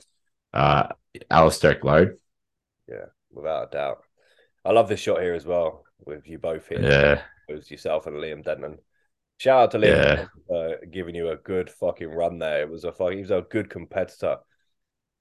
uh, 0.52 0.88
allostatic 1.30 1.84
load. 1.84 2.18
Yeah, 2.88 3.06
without 3.30 3.68
a 3.68 3.70
doubt. 3.70 3.98
I 4.64 4.72
love 4.72 4.88
this 4.88 4.98
shot 4.98 5.22
here 5.22 5.34
as 5.34 5.46
well 5.46 5.84
with 6.04 6.26
you 6.26 6.38
both 6.40 6.66
here. 6.66 6.82
Yeah, 6.82 7.22
It 7.48 7.54
was 7.54 7.70
yourself 7.70 8.08
and 8.08 8.16
Liam 8.16 8.42
Denton. 8.42 8.78
Shout 9.38 9.62
out 9.62 9.70
to 9.72 9.78
Liam 9.78 10.28
Yeah. 10.50 10.74
Giving 10.90 11.14
you 11.14 11.30
a 11.30 11.36
good 11.36 11.70
fucking 11.70 12.08
run 12.08 12.38
there. 12.38 12.62
It 12.62 12.70
was 12.70 12.84
a 12.84 12.92
fucking, 12.92 13.18
he 13.18 13.22
was 13.22 13.30
a 13.30 13.44
good 13.48 13.70
competitor. 13.70 14.38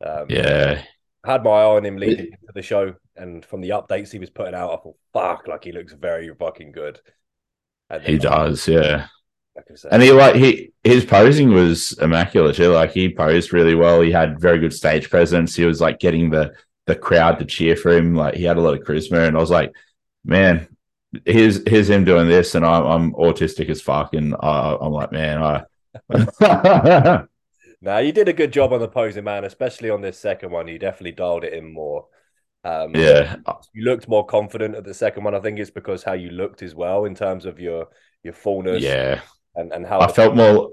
Um, 0.06 0.28
yeah, 0.30 0.84
had 1.26 1.44
my 1.44 1.50
eye 1.50 1.64
on 1.66 1.86
him 1.86 1.98
leading 1.98 2.28
into 2.28 2.54
the 2.54 2.62
show, 2.62 2.94
and 3.16 3.44
from 3.46 3.62
the 3.62 3.70
updates 3.70 4.12
he 4.12 4.20
was 4.20 4.30
putting 4.30 4.54
out, 4.54 4.74
I 4.74 4.78
thought, 4.78 4.98
fuck, 5.14 5.48
like 5.48 5.64
he 5.64 5.72
looks 5.72 5.94
very 5.94 6.30
fucking 6.34 6.72
good. 6.72 7.00
And 7.90 8.04
he 8.04 8.18
does. 8.18 8.68
Yeah. 8.68 9.08
Like 9.56 9.66
I 9.72 9.76
said, 9.76 9.94
And 9.94 10.04
he 10.04 10.12
like 10.12 10.36
he 10.36 10.72
his 10.84 11.04
posing 11.04 11.50
was 11.50 11.94
immaculate 12.00 12.56
too. 12.56 12.70
Like 12.72 12.92
he 12.92 13.14
posed 13.14 13.54
really 13.54 13.76
well. 13.76 14.02
He 14.02 14.12
had 14.12 14.40
very 14.40 14.60
good 14.60 14.74
stage 14.74 15.10
presence. 15.10 15.56
He 15.56 15.66
was 15.66 15.82
like 15.82 16.00
getting 16.00 16.30
the 16.30 16.54
the 16.86 16.96
crowd 16.96 17.40
to 17.40 17.46
cheer 17.46 17.76
for 17.76 17.92
him. 17.92 18.14
Like 18.16 18.36
he 18.36 18.44
had 18.44 18.58
a 18.58 18.62
lot 18.62 18.76
of 18.76 18.82
charisma. 18.82 19.28
And 19.28 19.36
I 19.36 19.40
was 19.40 19.50
like, 19.50 19.74
man, 20.24 20.68
here's 21.26 21.68
here's 21.68 21.90
him 21.90 22.04
doing 22.04 22.28
this, 22.28 22.56
and 22.56 22.66
I'm 22.66 22.86
I'm 22.86 23.14
autistic 23.14 23.70
as 23.70 23.82
fuck. 23.82 24.14
And 24.14 24.36
I, 24.40 24.78
I'm 24.80 24.92
like, 24.92 25.12
man, 25.12 25.42
I 25.44 25.64
Now 27.82 28.00
you 28.00 28.12
did 28.12 28.28
a 28.28 28.34
good 28.34 28.52
job 28.52 28.74
on 28.74 28.80
the 28.80 28.88
posing, 28.88 29.24
man, 29.24 29.44
especially 29.44 29.90
on 29.90 30.02
this 30.02 30.18
second 30.18 30.52
one. 30.52 30.68
You 30.68 30.80
definitely 30.80 31.12
dialed 31.12 31.44
it 31.44 31.54
in 31.54 31.72
more. 31.72 32.08
Um, 32.64 32.96
yeah, 32.96 33.36
you 33.74 33.86
looked 33.86 34.08
more 34.08 34.26
confident 34.26 34.76
at 34.76 34.84
the 34.84 34.94
second 34.94 35.24
one. 35.24 35.36
I 35.36 35.40
think 35.40 35.60
it's 35.60 35.70
because 35.70 36.04
how 36.04 36.14
you 36.14 36.32
looked 36.32 36.64
as 36.64 36.74
well 36.74 37.06
in 37.06 37.14
terms 37.16 37.46
of 37.46 37.60
your 37.60 37.88
your 38.24 38.34
fullness 38.34 38.82
yeah. 38.82 39.22
and, 39.56 39.72
and 39.72 39.86
how 39.86 40.00
I 40.00 40.12
felt 40.12 40.36
more. 40.36 40.72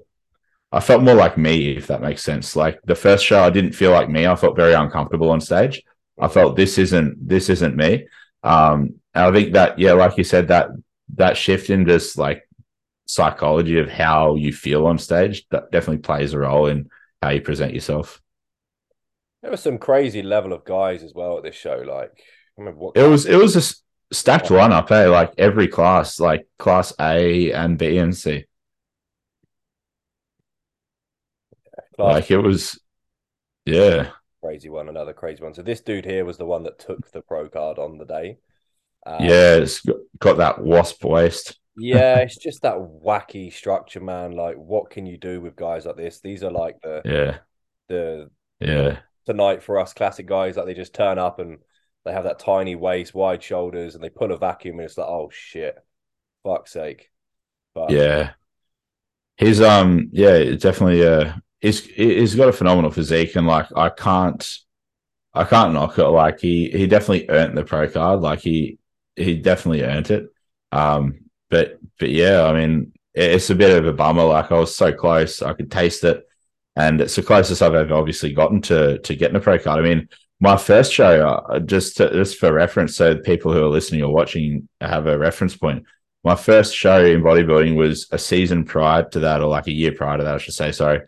I 0.72 0.80
felt 0.80 1.04
more 1.04 1.14
like 1.14 1.38
me, 1.38 1.76
if 1.76 1.86
that 1.86 2.02
makes 2.02 2.24
sense. 2.24 2.56
Like 2.56 2.80
the 2.84 2.96
first 2.96 3.24
show, 3.24 3.44
I 3.44 3.50
didn't 3.50 3.74
feel 3.74 3.92
like 3.92 4.08
me. 4.08 4.26
I 4.26 4.34
felt 4.34 4.56
very 4.56 4.72
uncomfortable 4.72 5.30
on 5.30 5.40
stage. 5.40 5.82
I 6.18 6.26
felt 6.28 6.56
this 6.56 6.78
isn't 6.78 7.28
this 7.28 7.48
isn't 7.48 7.76
me. 7.76 8.08
Um, 8.42 8.96
and 9.14 9.24
I 9.24 9.32
think 9.32 9.52
that 9.54 9.78
yeah, 9.78 9.92
like 9.92 10.16
you 10.18 10.24
said, 10.24 10.48
that 10.48 10.68
that 11.16 11.36
shift 11.36 11.70
in 11.70 11.86
just 11.86 12.18
like 12.18 12.48
psychology 13.06 13.78
of 13.78 13.88
how 13.88 14.34
you 14.34 14.52
feel 14.52 14.86
on 14.86 14.98
stage 14.98 15.46
that 15.50 15.70
definitely 15.70 15.98
plays 15.98 16.32
a 16.32 16.38
role 16.38 16.66
in 16.66 16.88
how 17.22 17.30
you 17.30 17.40
present 17.40 17.74
yourself. 17.74 18.20
there 19.42 19.50
was 19.50 19.62
some 19.62 19.78
crazy 19.78 20.22
level 20.22 20.52
of 20.52 20.64
guys 20.64 21.02
as 21.02 21.14
well 21.14 21.36
at 21.36 21.44
this 21.44 21.54
show. 21.54 21.76
Like, 21.86 22.12
I 22.18 22.60
remember 22.60 22.80
what 22.80 22.96
It 22.96 23.06
was 23.06 23.26
it 23.26 23.36
was 23.36 23.56
a 23.56 24.14
stacked 24.14 24.48
lineup, 24.48 24.90
eh? 24.90 25.08
Like 25.08 25.34
every 25.38 25.68
class, 25.68 26.18
like 26.20 26.46
class 26.58 26.92
A 27.00 27.52
and 27.52 27.78
B 27.78 27.98
and 27.98 28.16
C. 28.16 28.46
class 31.96 32.14
Like 32.14 32.30
it 32.30 32.38
was, 32.38 32.78
yeah, 33.66 34.10
crazy 34.42 34.68
one, 34.68 34.88
another 34.88 35.12
crazy 35.12 35.42
one. 35.42 35.54
So 35.54 35.62
this 35.62 35.80
dude 35.80 36.04
here 36.04 36.24
was 36.24 36.38
the 36.38 36.46
one 36.46 36.62
that 36.64 36.78
took 36.78 37.10
the 37.10 37.20
pro 37.22 37.48
card 37.48 37.78
on 37.78 37.98
the 37.98 38.04
day. 38.04 38.38
Um, 39.06 39.24
yeah. 39.24 39.56
It's 39.56 39.82
got, 40.18 40.38
that 40.38 40.62
wasp 40.62 41.04
waist. 41.04 41.58
yeah, 41.76 42.16
it's 42.20 42.36
just 42.36 42.62
that 42.62 42.76
wacky 42.76 43.52
structure, 43.52 44.00
man. 44.00 44.32
Like, 44.32 44.56
what 44.56 44.90
can 44.90 45.06
you 45.06 45.18
do 45.18 45.40
with 45.40 45.56
guys 45.56 45.86
like 45.86 45.96
this? 45.96 46.20
These 46.20 46.42
are 46.42 46.50
like 46.50 46.80
the 46.82 47.02
Yeah, 47.04 47.38
the 47.88 48.30
yeah. 48.60 48.98
tonight 49.26 49.62
for 49.62 49.78
us 49.78 49.92
classic 49.92 50.26
guys. 50.26 50.56
Like 50.56 50.66
they 50.66 50.74
just 50.74 50.94
turn 50.94 51.18
up 51.18 51.38
and 51.38 51.58
they 52.04 52.12
have 52.12 52.24
that 52.24 52.38
tiny 52.38 52.74
waist, 52.76 53.14
wide 53.14 53.42
shoulders, 53.42 53.94
and 53.94 54.04
they 54.04 54.10
pull 54.10 54.32
a 54.32 54.38
vacuum, 54.38 54.78
and 54.78 54.86
it's 54.86 54.98
like, 54.98 55.08
oh 55.08 55.30
shit, 55.32 55.76
fuck's 56.44 56.72
sake. 56.72 57.10
But 57.74 57.90
Yeah. 57.90 58.32
He's 59.36 59.60
um 59.60 60.10
yeah, 60.12 60.52
definitely 60.54 61.04
uh 61.06 61.34
he's 61.60 61.84
he's 61.86 62.34
got 62.36 62.48
a 62.48 62.52
phenomenal 62.52 62.90
physique 62.92 63.34
and 63.36 63.46
like 63.46 63.66
I 63.74 63.88
can't 63.88 64.58
I 65.32 65.44
can't 65.44 65.72
knock 65.72 65.98
it. 65.98 66.04
Like 66.04 66.38
he 66.40 66.70
he 66.70 66.86
definitely 66.86 67.28
earned 67.28 67.58
the 67.58 67.64
pro 67.64 67.88
card. 67.88 68.20
Like 68.20 68.40
he 68.40 68.78
he 69.16 69.36
definitely 69.36 69.82
earned 69.82 70.10
it. 70.10 70.28
Um 70.72 71.20
but 71.50 71.78
but 71.98 72.10
yeah, 72.10 72.44
I 72.44 72.52
mean 72.52 72.92
it- 73.14 73.32
it's 73.32 73.50
a 73.50 73.54
bit 73.54 73.76
of 73.76 73.86
a 73.86 73.92
bummer. 73.92 74.24
Like 74.24 74.50
I 74.52 74.58
was 74.58 74.74
so 74.74 74.92
close, 74.92 75.42
I 75.42 75.52
could 75.52 75.70
taste 75.70 76.04
it. 76.04 76.26
And 76.76 77.00
it's 77.00 77.14
the 77.16 77.22
closest 77.22 77.62
I've 77.62 77.74
ever 77.74 77.94
obviously 77.94 78.32
gotten 78.32 78.60
to 78.62 78.98
to 78.98 79.14
getting 79.14 79.36
a 79.36 79.40
pro 79.40 79.58
card. 79.58 79.78
I 79.78 79.82
mean, 79.88 80.08
my 80.40 80.56
first 80.56 80.92
show, 80.92 81.26
uh, 81.28 81.60
just 81.60 81.96
to, 81.98 82.10
just 82.10 82.38
for 82.38 82.52
reference, 82.52 82.96
so 82.96 83.16
people 83.16 83.52
who 83.52 83.64
are 83.64 83.68
listening 83.68 84.02
or 84.02 84.12
watching 84.12 84.68
have 84.80 85.06
a 85.06 85.16
reference 85.18 85.56
point 85.56 85.84
my 86.24 86.34
first 86.34 86.74
show 86.74 87.04
in 87.04 87.22
bodybuilding 87.22 87.76
was 87.76 88.06
a 88.10 88.18
season 88.18 88.64
prior 88.64 89.04
to 89.10 89.20
that, 89.20 89.42
or 89.42 89.46
like 89.46 89.66
a 89.66 89.72
year 89.72 89.92
prior 89.92 90.16
to 90.16 90.24
that, 90.24 90.34
I 90.34 90.38
should 90.38 90.54
say. 90.54 90.72
Sorry. 90.72 91.02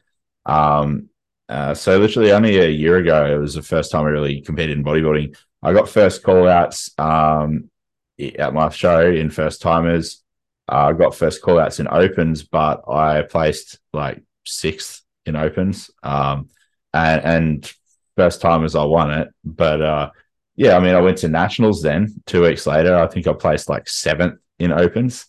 Um, 0.44 1.08
uh, 1.48 1.72
so 1.74 1.98
literally 1.98 2.32
only 2.32 2.58
a 2.58 2.68
year 2.68 2.98
ago, 2.98 3.24
it 3.24 3.38
was 3.38 3.54
the 3.54 3.62
first 3.62 3.90
time 3.90 4.04
I 4.04 4.08
really 4.10 4.42
competed 4.42 4.76
in 4.76 4.84
bodybuilding. 4.84 5.34
I 5.62 5.72
got 5.72 5.88
first 5.88 6.22
call 6.22 6.46
outs 6.46 6.90
um, 6.98 7.70
at 8.18 8.54
my 8.54 8.68
show 8.70 9.06
in 9.10 9.30
first 9.30 9.62
timers. 9.62 10.22
Uh, 10.68 10.88
I 10.88 10.92
got 10.92 11.14
first 11.14 11.42
call 11.42 11.58
outs 11.58 11.80
in 11.80 11.88
opens, 11.88 12.42
but 12.42 12.88
I 12.88 13.22
placed 13.22 13.78
like 13.92 14.22
sixth 14.44 15.02
in 15.24 15.36
opens. 15.36 15.90
Um, 16.02 16.48
and, 16.92 17.24
and 17.24 17.72
first 18.16 18.40
timers, 18.40 18.74
I 18.74 18.84
won 18.84 19.10
it. 19.12 19.28
But 19.44 19.80
uh, 19.80 20.10
yeah, 20.56 20.76
I 20.76 20.80
mean, 20.80 20.94
I 20.94 21.00
went 21.00 21.18
to 21.18 21.28
nationals 21.28 21.82
then 21.82 22.22
two 22.26 22.42
weeks 22.42 22.66
later. 22.66 22.96
I 22.96 23.06
think 23.06 23.26
I 23.26 23.32
placed 23.32 23.68
like 23.68 23.88
seventh 23.88 24.40
in 24.58 24.72
opens, 24.72 25.26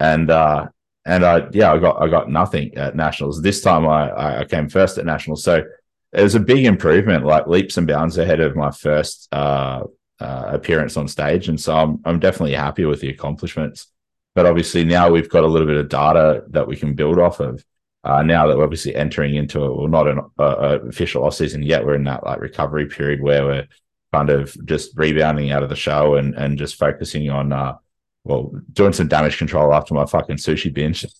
and 0.00 0.30
uh, 0.30 0.66
and 1.06 1.24
I 1.24 1.48
yeah 1.52 1.72
I 1.72 1.78
got 1.78 2.02
I 2.02 2.08
got 2.08 2.28
nothing 2.28 2.76
at 2.76 2.96
nationals. 2.96 3.40
This 3.40 3.62
time 3.62 3.86
I 3.86 4.40
I 4.40 4.44
came 4.44 4.68
first 4.68 4.98
at 4.98 5.06
nationals. 5.06 5.44
So 5.44 5.64
it 6.12 6.22
was 6.22 6.34
a 6.34 6.40
big 6.40 6.64
improvement, 6.64 7.24
like 7.24 7.46
leaps 7.46 7.76
and 7.76 7.86
bounds 7.86 8.18
ahead 8.18 8.40
of 8.40 8.56
my 8.56 8.70
first 8.70 9.28
uh, 9.32 9.84
uh, 10.24 10.50
appearance 10.54 10.96
on 10.96 11.06
stage, 11.06 11.48
and 11.48 11.60
so 11.60 11.74
I'm 11.76 12.00
I'm 12.04 12.18
definitely 12.18 12.54
happy 12.54 12.84
with 12.86 13.00
the 13.00 13.10
accomplishments. 13.10 13.88
But 14.34 14.46
obviously 14.46 14.84
now 14.84 15.10
we've 15.10 15.28
got 15.28 15.44
a 15.44 15.46
little 15.46 15.66
bit 15.66 15.76
of 15.76 15.88
data 15.88 16.44
that 16.48 16.66
we 16.66 16.76
can 16.76 16.94
build 16.94 17.18
off 17.18 17.40
of. 17.40 17.64
Uh, 18.02 18.22
now 18.22 18.46
that 18.46 18.56
we're 18.56 18.64
obviously 18.64 18.94
entering 18.94 19.34
into 19.34 19.62
a, 19.62 19.74
well, 19.74 19.88
not 19.88 20.08
an 20.08 20.20
uh, 20.38 20.78
official 20.88 21.24
off 21.24 21.34
season 21.34 21.62
yet, 21.62 21.84
we're 21.84 21.94
in 21.94 22.04
that 22.04 22.24
like 22.24 22.40
recovery 22.40 22.86
period 22.86 23.20
where 23.22 23.44
we're 23.44 23.68
kind 24.12 24.30
of 24.30 24.56
just 24.66 24.96
rebounding 24.96 25.50
out 25.50 25.62
of 25.62 25.68
the 25.68 25.76
show 25.76 26.14
and 26.16 26.34
and 26.34 26.58
just 26.58 26.76
focusing 26.76 27.28
on 27.30 27.52
uh, 27.52 27.76
well 28.24 28.50
doing 28.72 28.92
some 28.92 29.08
damage 29.08 29.36
control 29.36 29.74
after 29.74 29.94
my 29.94 30.06
fucking 30.06 30.36
sushi 30.36 30.72
binge. 30.72 31.06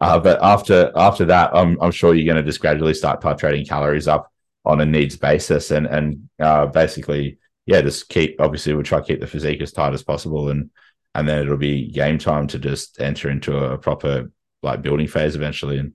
Uh, 0.00 0.20
but 0.20 0.38
after 0.40 0.92
after 0.94 1.24
that, 1.24 1.50
I'm 1.52 1.76
I'm 1.82 1.90
sure 1.90 2.14
you're 2.14 2.32
going 2.32 2.42
to 2.42 2.48
just 2.48 2.60
gradually 2.60 2.94
start 2.94 3.20
titrating 3.20 3.68
calories 3.68 4.06
up 4.06 4.32
on 4.64 4.80
a 4.80 4.86
needs 4.86 5.16
basis 5.16 5.72
and 5.72 5.84
and 5.84 6.28
uh, 6.38 6.66
basically 6.66 7.39
yeah 7.70 7.80
just 7.80 8.08
keep 8.08 8.40
obviously 8.40 8.74
we'll 8.74 8.82
try 8.82 8.98
to 8.98 9.06
keep 9.06 9.20
the 9.20 9.26
physique 9.26 9.62
as 9.62 9.72
tight 9.72 9.94
as 9.94 10.02
possible 10.02 10.50
and 10.50 10.70
and 11.14 11.28
then 11.28 11.40
it'll 11.40 11.56
be 11.56 11.90
game 11.90 12.18
time 12.18 12.46
to 12.48 12.58
just 12.58 13.00
enter 13.00 13.30
into 13.30 13.56
a 13.56 13.78
proper 13.78 14.30
like 14.62 14.82
building 14.82 15.08
phase 15.08 15.34
eventually. 15.34 15.78
And 15.78 15.92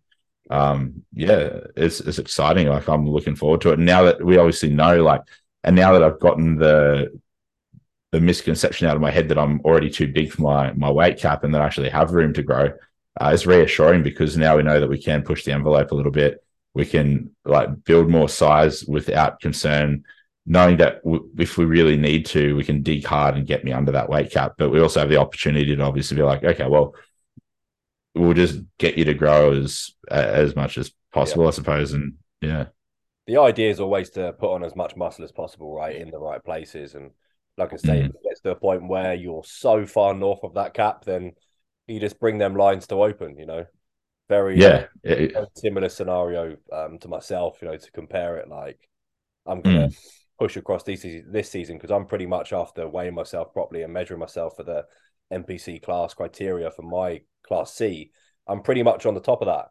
um 0.50 1.04
yeah 1.14 1.50
it's 1.76 2.00
it's 2.00 2.20
exciting. 2.20 2.68
Like 2.68 2.88
i'm 2.88 3.08
looking 3.08 3.36
forward 3.36 3.62
to 3.62 3.72
it. 3.72 3.80
And 3.80 3.86
now 3.86 4.04
that 4.04 4.24
we 4.24 4.38
obviously 4.38 4.70
know 4.70 5.04
like 5.04 5.22
and 5.64 5.76
now 5.76 5.94
that 5.94 6.04
i've 6.04 6.20
gotten 6.20 6.58
the 6.58 7.20
the 8.12 8.22
misconception 8.22 8.88
out 8.88 8.96
of 8.96 9.02
my 9.02 9.12
head 9.12 9.28
that 9.30 9.38
i'm 9.38 9.60
already 9.62 9.90
too 9.90 10.08
big 10.08 10.32
for 10.32 10.44
my 10.44 10.72
my 10.74 10.90
weight 10.90 11.20
cap 11.20 11.44
and 11.44 11.54
that 11.54 11.62
i 11.62 11.66
actually 11.66 11.90
have 11.90 12.12
room 12.12 12.32
to 12.34 12.44
grow 12.44 12.72
uh, 13.20 13.32
it's 13.34 13.46
reassuring 13.46 14.04
because 14.04 14.36
now 14.36 14.58
we 14.58 14.64
know 14.64 14.80
that 14.80 14.90
we 14.90 15.02
can 15.02 15.24
push 15.24 15.46
the 15.46 15.54
envelope 15.54 15.92
a 15.92 15.96
little 15.96 16.12
bit. 16.12 16.44
We 16.74 16.86
can 16.86 17.34
like 17.46 17.86
build 17.86 18.10
more 18.10 18.28
size 18.28 18.84
without 18.84 19.40
concern 19.40 20.04
knowing 20.46 20.78
that 20.78 21.04
w- 21.04 21.30
if 21.38 21.58
we 21.58 21.66
really 21.66 21.98
need 21.98 22.26
to 22.26 22.56
we 22.56 22.64
can 22.64 22.84
dig 22.84 23.04
hard 23.04 23.36
and 23.36 23.48
get 23.48 23.64
me 23.64 23.72
under 23.72 23.92
that 23.92 24.10
weight 24.10 24.32
cap 24.32 24.54
but 24.58 24.70
we 24.70 24.80
also 24.80 25.00
have 25.00 25.10
the 25.10 25.18
opportunity 25.18 25.76
to 25.76 25.82
obviously 25.82 26.16
be 26.16 26.24
like 26.24 26.44
okay 26.44 26.68
well 26.68 26.94
we'll 28.16 28.34
just 28.34 28.60
get 28.78 28.98
you 28.98 29.06
to 29.06 29.14
grow 29.14 29.54
as 29.54 29.92
as 30.10 30.56
much 30.56 30.78
as 30.78 30.92
possible, 31.12 31.44
yeah. 31.44 31.50
I 31.50 31.52
suppose. 31.52 31.94
And 31.94 32.14
yeah, 32.42 32.66
the 33.28 33.38
idea 33.38 33.70
is 33.70 33.80
always 33.80 34.10
to 34.12 34.34
put 34.34 34.54
on 34.54 34.64
as 34.64 34.76
much 34.76 34.96
muscle 34.96 35.26
as 35.26 35.32
possible, 35.32 35.76
right, 35.76 35.96
in 35.96 36.10
the 36.10 36.18
right 36.20 36.44
places. 36.44 36.96
And 36.96 37.12
like 37.58 37.74
I 37.74 37.78
say, 37.78 38.02
mm. 38.02 38.06
if 38.06 38.16
it 38.16 38.24
gets 38.24 38.42
to 38.42 38.52
a 38.52 38.56
point 38.56 38.88
where 38.88 39.14
you're 39.14 39.44
so 39.46 39.86
far 39.86 40.14
north 40.14 40.44
of 40.44 40.56
that 40.56 40.74
cap, 40.74 41.06
then 41.06 41.34
you 41.88 42.00
just 42.00 42.20
bring 42.20 42.38
them 42.38 42.56
lines 42.56 42.88
to 42.88 43.04
open. 43.04 43.38
You 43.38 43.46
know, 43.46 43.66
very 44.30 44.60
yeah, 44.60 44.86
uh, 45.08 45.46
similar 45.56 45.90
scenario 45.90 46.58
um, 46.72 46.98
to 47.00 47.08
myself. 47.08 47.58
You 47.62 47.68
know, 47.68 47.78
to 47.78 47.92
compare 47.92 48.38
it, 48.38 48.48
like 48.48 48.80
I'm 49.46 49.62
gonna. 49.62 49.88
Mm. 49.90 49.98
Push 50.38 50.58
across 50.58 50.84
this 50.84 51.06
this 51.28 51.50
season 51.50 51.78
because 51.78 51.92
I'm 51.92 52.06
pretty 52.06 52.26
much 52.26 52.52
after 52.52 52.88
weighing 52.88 53.16
myself 53.16 53.54
properly 53.54 53.84
and 53.84 53.94
measuring 53.94 54.20
myself 54.20 54.58
for 54.58 54.64
the 54.64 54.86
NPC 55.32 55.82
class 55.82 56.14
criteria 56.14 56.72
for 56.72 56.82
my 56.82 57.22
class 57.44 57.74
C, 57.74 58.12
I'm 58.48 58.62
pretty 58.62 58.84
much 58.84 59.06
on 59.06 59.14
the 59.14 59.22
top 59.22 59.42
of 59.42 59.48
that. 59.48 59.70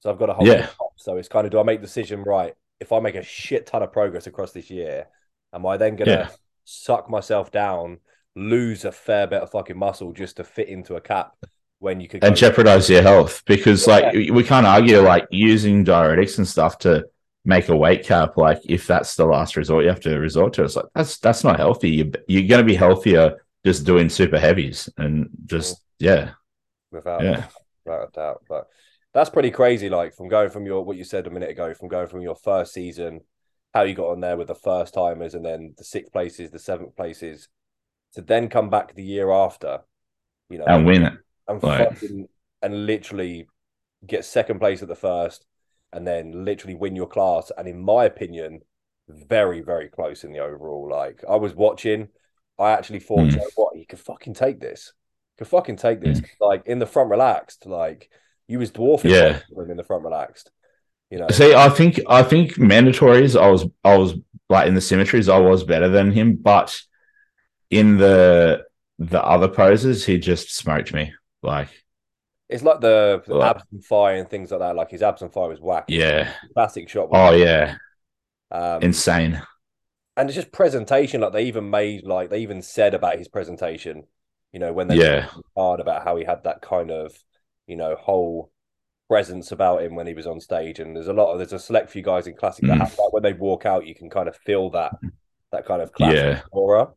So 0.00 0.10
I've 0.10 0.18
got 0.18 0.30
a 0.30 0.34
whole 0.34 0.46
yeah. 0.46 0.68
So 0.96 1.16
it's 1.16 1.28
kind 1.28 1.46
of 1.46 1.52
do 1.52 1.60
I 1.60 1.62
make 1.62 1.80
the 1.80 1.86
decision 1.86 2.22
right? 2.22 2.54
If 2.80 2.92
I 2.92 3.00
make 3.00 3.14
a 3.14 3.22
shit 3.22 3.66
ton 3.66 3.82
of 3.82 3.92
progress 3.92 4.26
across 4.26 4.52
this 4.52 4.70
year, 4.70 5.06
am 5.52 5.66
I 5.66 5.76
then 5.76 5.96
gonna 5.96 6.10
yeah. 6.10 6.28
suck 6.64 7.10
myself 7.10 7.50
down, 7.50 7.98
lose 8.34 8.84
a 8.84 8.92
fair 8.92 9.26
bit 9.26 9.42
of 9.42 9.50
fucking 9.50 9.78
muscle 9.78 10.12
just 10.12 10.36
to 10.36 10.44
fit 10.44 10.68
into 10.68 10.96
a 10.96 11.00
cap 11.00 11.34
when 11.78 12.00
you 12.00 12.08
could 12.08 12.22
and 12.22 12.36
jeopardize 12.36 12.88
your 12.88 13.02
health? 13.02 13.42
Because 13.46 13.86
yeah. 13.86 13.94
like 13.94 14.14
we 14.14 14.44
can't 14.44 14.66
argue 14.66 15.00
like 15.00 15.26
using 15.30 15.84
diuretics 15.84 16.38
and 16.38 16.46
stuff 16.46 16.78
to 16.78 17.06
make 17.46 17.68
a 17.68 17.76
weight 17.76 18.04
cap. 18.04 18.36
Like 18.36 18.60
if 18.64 18.86
that's 18.86 19.14
the 19.14 19.24
last 19.24 19.56
resort 19.56 19.84
you 19.84 19.90
have 19.90 20.00
to 20.00 20.18
resort 20.18 20.52
to, 20.54 20.64
it's 20.64 20.76
like 20.76 20.86
that's 20.94 21.18
that's 21.18 21.44
not 21.44 21.58
healthy. 21.58 21.90
You, 21.90 22.12
you're 22.28 22.48
going 22.48 22.60
to 22.60 22.64
be 22.64 22.74
healthier 22.74 23.42
just 23.64 23.86
doing 23.86 24.08
super 24.08 24.38
heavies 24.38 24.88
and 24.98 25.28
just 25.46 25.76
mm-hmm. 25.76 26.06
yeah 26.06 26.30
without 26.90 27.22
yeah. 27.22 27.46
without 27.84 28.08
a 28.08 28.10
doubt. 28.12 28.42
But 28.48 28.66
that's 29.14 29.30
pretty 29.30 29.50
crazy. 29.50 29.88
Like 29.88 30.14
from 30.14 30.28
going 30.28 30.50
from 30.50 30.66
your 30.66 30.84
what 30.84 30.96
you 30.96 31.04
said 31.04 31.26
a 31.26 31.30
minute 31.30 31.50
ago, 31.50 31.72
from 31.72 31.88
going 31.88 32.08
from 32.08 32.20
your 32.20 32.36
first 32.36 32.74
season, 32.74 33.20
how 33.72 33.82
you 33.82 33.94
got 33.94 34.10
on 34.10 34.20
there 34.20 34.36
with 34.36 34.48
the 34.48 34.54
first 34.54 34.94
timers, 34.94 35.34
and 35.34 35.44
then 35.44 35.74
the 35.78 35.84
sixth 35.84 36.12
places, 36.12 36.50
the 36.50 36.58
seventh 36.58 36.96
places, 36.96 37.48
to 38.14 38.22
then 38.22 38.48
come 38.48 38.70
back 38.70 38.94
the 38.94 39.02
year 39.02 39.30
after, 39.30 39.80
you 40.50 40.58
know, 40.58 40.66
and 40.66 40.84
win 40.84 41.04
it, 41.04 41.12
and 41.48 41.62
like... 41.62 42.02
and 42.62 42.86
literally 42.86 43.46
get 44.06 44.24
second 44.24 44.58
place 44.58 44.82
at 44.82 44.88
the 44.88 44.94
first, 44.94 45.44
and 45.96 46.06
then 46.06 46.44
literally 46.44 46.74
win 46.74 46.94
your 46.94 47.08
class. 47.08 47.50
And 47.56 47.66
in 47.66 47.80
my 47.80 48.04
opinion, 48.04 48.60
very 49.08 49.60
very 49.60 49.88
close 49.88 50.24
in 50.24 50.32
the 50.32 50.40
overall. 50.40 50.88
Like 50.88 51.24
I 51.28 51.36
was 51.36 51.54
watching. 51.54 52.08
I 52.58 52.70
actually 52.70 53.00
thought, 53.00 53.20
mm. 53.20 53.32
you 53.32 53.36
know 53.36 53.50
what, 53.56 53.76
you 53.76 53.84
could 53.86 54.00
fucking 54.00 54.34
take 54.34 54.60
this 54.60 54.92
could 55.38 55.48
fucking 55.48 55.76
take 55.76 56.00
this. 56.00 56.20
Mm. 56.20 56.26
Like 56.40 56.66
in 56.66 56.78
the 56.78 56.86
front 56.86 57.10
relaxed, 57.10 57.66
like 57.66 58.10
you 58.48 58.58
was 58.58 58.70
dwarfing 58.70 59.10
yeah. 59.10 59.40
in 59.68 59.76
the 59.76 59.84
front 59.84 60.04
relaxed. 60.04 60.50
You 61.10 61.18
know. 61.18 61.28
See, 61.28 61.54
I 61.54 61.68
think 61.68 62.00
I 62.08 62.22
think 62.22 62.54
mandatories, 62.54 63.40
I 63.40 63.48
was 63.48 63.66
I 63.84 63.96
was 63.96 64.14
like 64.48 64.66
in 64.66 64.74
the 64.74 64.80
symmetries, 64.80 65.28
I 65.28 65.38
was 65.38 65.64
better 65.64 65.88
than 65.88 66.12
him, 66.12 66.36
but 66.36 66.80
in 67.70 67.98
the 67.98 68.64
the 68.98 69.22
other 69.22 69.48
poses, 69.48 70.04
he 70.04 70.18
just 70.18 70.54
smoked 70.54 70.92
me. 70.92 71.12
Like 71.42 71.68
it's 72.48 72.62
like 72.62 72.80
the, 72.80 73.22
the 73.26 73.34
like, 73.34 73.56
abs 73.56 73.64
and 73.72 73.84
fire 73.84 74.16
and 74.16 74.28
things 74.28 74.50
like 74.50 74.60
that. 74.60 74.76
Like 74.76 74.90
his 74.90 75.02
abs 75.02 75.22
and 75.22 75.32
fire 75.32 75.48
was 75.48 75.60
whack. 75.60 75.86
Yeah, 75.88 76.32
classic 76.54 76.88
shot. 76.88 77.08
Oh 77.12 77.32
yeah, 77.32 77.76
um, 78.50 78.82
insane. 78.82 79.42
And 80.16 80.28
it's 80.28 80.36
just 80.36 80.52
presentation. 80.52 81.20
Like 81.20 81.32
they 81.32 81.44
even 81.44 81.68
made 81.68 82.04
like 82.04 82.30
they 82.30 82.40
even 82.40 82.62
said 82.62 82.94
about 82.94 83.18
his 83.18 83.28
presentation 83.28 84.04
you 84.56 84.60
know, 84.60 84.72
when 84.72 84.88
they 84.88 84.96
yeah. 84.96 85.28
hard 85.54 85.80
about 85.80 86.02
how 86.02 86.16
he 86.16 86.24
had 86.24 86.44
that 86.44 86.62
kind 86.62 86.90
of, 86.90 87.14
you 87.66 87.76
know, 87.76 87.94
whole 87.94 88.50
presence 89.06 89.52
about 89.52 89.82
him 89.82 89.94
when 89.94 90.06
he 90.06 90.14
was 90.14 90.26
on 90.26 90.40
stage. 90.40 90.78
And 90.78 90.96
there's 90.96 91.08
a 91.08 91.12
lot 91.12 91.30
of 91.30 91.38
there's 91.38 91.52
a 91.52 91.58
select 91.58 91.90
few 91.90 92.00
guys 92.00 92.26
in 92.26 92.34
classic 92.34 92.64
mm. 92.64 92.68
that 92.68 92.78
have 92.78 92.96
that 92.96 93.10
when 93.10 93.22
they 93.22 93.34
walk 93.34 93.66
out, 93.66 93.86
you 93.86 93.94
can 93.94 94.08
kind 94.08 94.28
of 94.28 94.36
feel 94.36 94.70
that 94.70 94.92
that 95.52 95.66
kind 95.66 95.82
of 95.82 95.92
classic 95.92 96.38
yeah. 96.38 96.40
aura. 96.52 96.88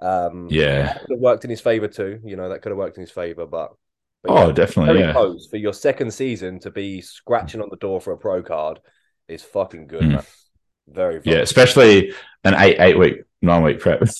Um, 0.00 0.46
yeah, 0.50 0.98
could 0.98 1.10
have 1.10 1.18
worked 1.18 1.42
in 1.42 1.50
his 1.50 1.60
favor 1.60 1.88
too. 1.88 2.20
You 2.24 2.36
know, 2.36 2.48
that 2.48 2.62
could 2.62 2.70
have 2.70 2.78
worked 2.78 2.96
in 2.96 3.02
his 3.02 3.10
favor, 3.10 3.44
but, 3.44 3.72
but 4.22 4.32
oh, 4.32 4.52
definitely, 4.52 5.00
yeah. 5.00 5.12
Close 5.12 5.48
for 5.48 5.56
your 5.56 5.72
second 5.72 6.12
season 6.12 6.58
to 6.60 6.70
be 6.70 7.00
scratching 7.00 7.60
on 7.60 7.68
the 7.70 7.76
door 7.76 8.00
for 8.00 8.12
a 8.12 8.18
pro 8.18 8.42
card 8.42 8.80
is 9.28 9.42
fucking 9.42 9.86
good, 9.86 10.02
mm. 10.02 10.12
man. 10.12 10.24
Very, 10.88 11.20
yeah, 11.24 11.38
especially 11.38 12.12
an 12.44 12.54
eight 12.54 12.80
eight 12.80 12.98
week 12.98 13.22
nine 13.42 13.62
week 13.62 13.80
prep. 13.80 14.02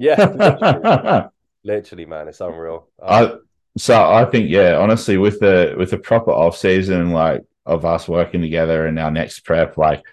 Yeah, 0.00 1.26
Literally, 1.64 2.06
man, 2.06 2.28
it's 2.28 2.40
unreal. 2.40 2.88
Um, 3.02 3.08
I 3.08 3.32
so 3.76 4.00
I 4.00 4.24
think 4.26 4.48
yeah, 4.48 4.76
honestly, 4.76 5.16
with 5.16 5.40
the 5.40 5.74
with 5.76 5.90
the 5.90 5.98
proper 5.98 6.30
off 6.30 6.56
season, 6.56 7.10
like 7.10 7.42
of 7.66 7.84
us 7.84 8.08
working 8.08 8.40
together 8.40 8.86
in 8.86 8.96
our 8.96 9.10
next 9.10 9.40
prep, 9.40 9.76
like 9.76 10.04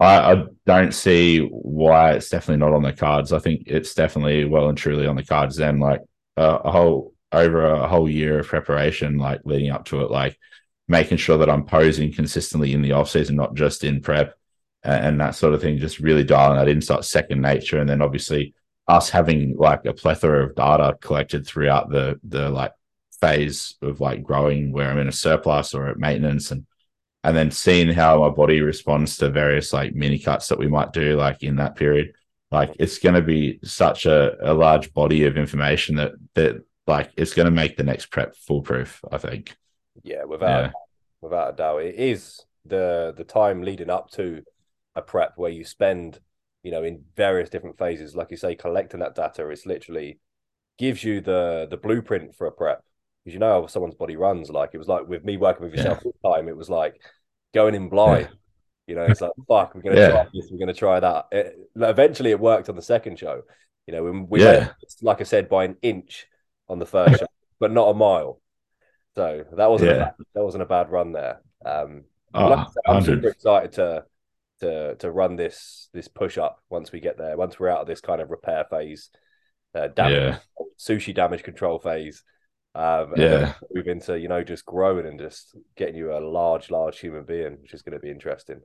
I, 0.00 0.32
I 0.32 0.44
don't 0.66 0.92
see 0.92 1.40
why 1.40 2.12
it's 2.12 2.30
definitely 2.30 2.64
not 2.64 2.74
on 2.74 2.82
the 2.82 2.92
cards. 2.92 3.32
I 3.32 3.38
think 3.38 3.64
it's 3.66 3.94
definitely 3.94 4.46
well 4.46 4.70
and 4.70 4.78
truly 4.78 5.06
on 5.06 5.16
the 5.16 5.24
cards. 5.24 5.56
Then, 5.56 5.78
like 5.78 6.00
uh, 6.38 6.60
a 6.64 6.72
whole 6.72 7.12
over 7.32 7.64
a 7.64 7.88
whole 7.88 8.08
year 8.08 8.40
of 8.40 8.46
preparation, 8.46 9.18
like 9.18 9.40
leading 9.44 9.70
up 9.70 9.84
to 9.86 10.02
it, 10.02 10.10
like 10.10 10.38
making 10.88 11.18
sure 11.18 11.38
that 11.38 11.50
I'm 11.50 11.64
posing 11.64 12.12
consistently 12.12 12.72
in 12.72 12.82
the 12.82 12.92
off 12.92 13.10
season, 13.10 13.36
not 13.36 13.54
just 13.54 13.84
in 13.84 14.00
prep 14.00 14.34
and, 14.82 15.06
and 15.06 15.20
that 15.20 15.34
sort 15.34 15.54
of 15.54 15.60
thing. 15.60 15.78
Just 15.78 16.00
really 16.00 16.24
dialing 16.24 16.58
that 16.58 16.68
in, 16.68 16.82
second 17.02 17.40
nature, 17.40 17.78
and 17.78 17.88
then 17.88 18.02
obviously 18.02 18.54
us 18.88 19.08
having 19.10 19.56
like 19.56 19.84
a 19.84 19.94
plethora 19.94 20.44
of 20.44 20.54
data 20.56 20.98
collected 21.00 21.46
throughout 21.46 21.90
the 21.90 22.18
the 22.24 22.50
like 22.50 22.72
phase 23.20 23.76
of 23.82 24.00
like 24.00 24.22
growing 24.22 24.72
where 24.72 24.90
I'm 24.90 24.98
in 24.98 25.08
a 25.08 25.12
surplus 25.12 25.74
or 25.74 25.88
at 25.88 25.98
maintenance 25.98 26.50
and 26.50 26.66
and 27.22 27.36
then 27.36 27.50
seeing 27.50 27.90
how 27.90 28.20
my 28.20 28.30
body 28.30 28.62
responds 28.62 29.18
to 29.18 29.28
various 29.28 29.72
like 29.72 29.94
mini 29.94 30.18
cuts 30.18 30.48
that 30.48 30.58
we 30.58 30.68
might 30.68 30.92
do 30.92 31.16
like 31.16 31.42
in 31.42 31.56
that 31.56 31.76
period 31.76 32.14
like 32.50 32.74
it's 32.78 32.98
going 32.98 33.14
to 33.14 33.22
be 33.22 33.60
such 33.62 34.06
a, 34.06 34.36
a 34.50 34.54
large 34.54 34.92
body 34.92 35.24
of 35.24 35.36
information 35.36 35.96
that 35.96 36.12
that 36.34 36.64
like 36.90 37.10
it's 37.16 37.34
going 37.34 37.46
to 37.46 37.50
make 37.50 37.76
the 37.76 37.82
next 37.82 38.06
prep 38.06 38.34
foolproof 38.36 39.00
i 39.10 39.18
think 39.18 39.56
yeah 40.02 40.24
without 40.24 40.64
yeah. 40.64 40.70
without 41.20 41.54
a 41.54 41.56
doubt 41.56 41.82
it 41.82 41.94
is 41.94 42.40
the 42.66 43.14
the 43.16 43.24
time 43.24 43.62
leading 43.62 43.90
up 43.90 44.10
to 44.10 44.42
a 44.94 45.02
prep 45.02 45.32
where 45.36 45.50
you 45.50 45.64
spend 45.64 46.20
you 46.62 46.70
know, 46.70 46.82
in 46.82 47.02
various 47.16 47.50
different 47.50 47.78
phases. 47.78 48.14
Like 48.14 48.30
you 48.30 48.36
say, 48.36 48.54
collecting 48.54 49.00
that 49.00 49.14
data, 49.14 49.48
it's 49.48 49.66
literally 49.66 50.18
gives 50.78 51.04
you 51.04 51.20
the 51.20 51.66
the 51.70 51.76
blueprint 51.76 52.34
for 52.34 52.46
a 52.46 52.52
prep 52.52 52.82
because 53.24 53.34
you 53.34 53.40
know 53.40 53.62
how 53.62 53.66
someone's 53.66 53.94
body 53.94 54.16
runs. 54.16 54.50
Like 54.50 54.70
it 54.72 54.78
was 54.78 54.88
like 54.88 55.08
with 55.08 55.24
me 55.24 55.36
working 55.36 55.64
with 55.64 55.74
yourself 55.74 56.00
yeah. 56.02 56.10
all 56.10 56.14
the 56.22 56.36
time, 56.36 56.48
it 56.48 56.56
was 56.56 56.68
like 56.68 57.00
going 57.54 57.74
in 57.74 57.88
blind. 57.88 58.28
Yeah. 58.30 58.36
You 58.86 58.94
know, 58.96 59.02
it's 59.02 59.20
like 59.20 59.32
fuck, 59.48 59.74
we're 59.74 59.82
gonna 59.82 59.96
yeah. 59.96 60.10
try 60.10 60.26
this, 60.34 60.48
we're 60.50 60.58
gonna 60.58 60.74
try 60.74 61.00
that. 61.00 61.26
It, 61.30 61.56
eventually, 61.76 62.30
it 62.30 62.40
worked 62.40 62.68
on 62.68 62.76
the 62.76 62.82
second 62.82 63.18
show. 63.18 63.42
You 63.86 63.94
know, 63.94 64.02
we, 64.02 64.20
we 64.20 64.42
yeah. 64.42 64.70
like 65.00 65.20
I 65.20 65.24
said, 65.24 65.48
by 65.48 65.64
an 65.64 65.76
inch 65.80 66.26
on 66.70 66.78
the 66.78 66.86
first 66.86 67.18
show, 67.18 67.26
but 67.58 67.72
not 67.72 67.88
a 67.88 67.94
mile. 67.94 68.40
So 69.16 69.44
that 69.56 69.70
wasn't 69.70 69.90
a 69.90 69.94
bad, 69.98 70.14
that 70.34 70.44
wasn't 70.44 70.62
a 70.62 70.66
bad 70.66 70.90
run 70.90 71.12
there. 71.12 71.42
Um, 71.64 72.04
oh, 72.32 72.48
like 72.48 72.68
said, 72.68 72.82
I'm 72.86 73.02
super 73.02 73.28
excited 73.28 73.72
to 73.72 74.04
to 74.60 74.94
to 74.96 75.10
run 75.10 75.36
this 75.36 75.88
this 75.92 76.08
push 76.08 76.38
up 76.38 76.62
once 76.70 76.92
we 76.92 77.00
get 77.00 77.18
there. 77.18 77.36
Once 77.36 77.58
we're 77.58 77.68
out 77.68 77.80
of 77.80 77.86
this 77.86 78.00
kind 78.00 78.20
of 78.20 78.30
repair 78.30 78.64
phase, 78.70 79.10
uh, 79.74 79.88
damage, 79.88 80.14
yeah. 80.14 80.38
sushi 80.78 81.14
damage 81.14 81.42
control 81.42 81.78
phase. 81.78 82.22
Um, 82.72 83.14
yeah, 83.16 83.54
move 83.72 83.88
into 83.88 84.18
you 84.18 84.28
know 84.28 84.44
just 84.44 84.64
growing 84.64 85.06
and 85.06 85.18
just 85.18 85.56
getting 85.76 85.96
you 85.96 86.12
a 86.12 86.20
large, 86.20 86.70
large 86.70 87.00
human 87.00 87.24
being, 87.24 87.58
which 87.60 87.74
is 87.74 87.82
going 87.82 87.94
to 87.94 88.00
be 88.00 88.10
interesting. 88.10 88.60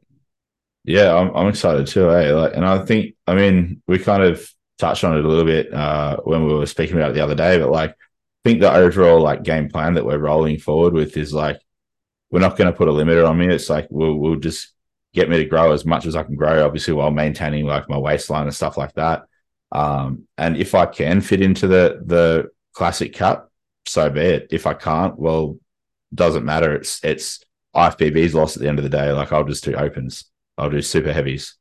Yeah, 0.84 1.16
I'm 1.16 1.36
I'm 1.36 1.48
excited 1.48 1.88
too. 1.88 2.12
Eh? 2.12 2.32
Like, 2.32 2.54
and 2.54 2.64
I 2.64 2.86
think 2.86 3.16
I 3.26 3.34
mean 3.34 3.82
we 3.88 3.98
kind 3.98 4.22
of 4.22 4.48
touched 4.78 5.04
on 5.04 5.18
it 5.18 5.26
a 5.26 5.28
little 5.28 5.46
bit 5.46 5.74
uh, 5.74 6.18
when 6.24 6.46
we 6.46 6.54
were 6.54 6.66
speaking 6.66 6.98
about 6.98 7.12
it 7.12 7.14
the 7.14 7.24
other 7.24 7.36
day, 7.36 7.58
but 7.58 7.72
like 7.72 7.92
I 7.92 8.50
think 8.50 8.62
the 8.62 8.74
overall 8.74 9.22
like 9.22 9.44
game 9.44 9.70
plan 9.70 9.96
that 9.96 10.06
we're 10.06 10.18
rolling 10.18 10.60
forward 10.60 10.94
with 10.94 11.18
is 11.18 11.34
like 11.34 11.60
we're 12.30 12.40
not 12.40 12.58
going 12.58 12.72
to 12.72 12.78
put 12.78 12.88
a 12.88 12.92
limiter 12.92 13.28
on 13.28 13.38
me. 13.38 13.48
It's 13.48 13.70
like 13.70 13.88
we'll 13.90 14.16
we'll 14.16 14.36
just 14.36 14.74
get 15.14 15.30
me 15.30 15.38
to 15.38 15.46
grow 15.46 15.72
as 15.72 15.86
much 15.86 16.06
as 16.06 16.16
I 16.16 16.24
can 16.24 16.36
grow, 16.36 16.66
obviously 16.66 16.94
while 16.94 17.12
maintaining 17.12 17.66
like 17.66 17.90
my 17.90 17.98
waistline 17.98 18.44
and 18.44 18.54
stuff 18.54 18.78
like 18.78 18.94
that. 18.96 19.24
Um, 19.72 20.28
and 20.38 20.58
if 20.58 20.76
I 20.76 20.86
can 20.86 21.22
fit 21.22 21.42
into 21.42 21.68
the 21.68 22.02
the 22.06 22.50
classic 22.74 23.16
cut, 23.16 23.50
so 23.88 24.10
be 24.10 24.22
it. 24.22 24.48
If 24.52 24.68
I 24.68 24.74
can't, 24.74 25.18
well, 25.18 25.58
doesn't 26.14 26.46
matter. 26.46 26.76
It's 26.76 27.04
it's 27.04 27.44
IFBB's 27.76 28.34
loss 28.34 28.56
at 28.56 28.62
the 28.62 28.70
end 28.70 28.80
of 28.80 28.84
the 28.84 28.90
day. 28.90 29.12
Like 29.12 29.32
I'll 29.32 29.44
just 29.44 29.64
do 29.64 29.76
opens. 29.76 30.26
I'll 30.58 30.70
do 30.70 30.82
super 30.82 31.12
heavies, 31.12 31.56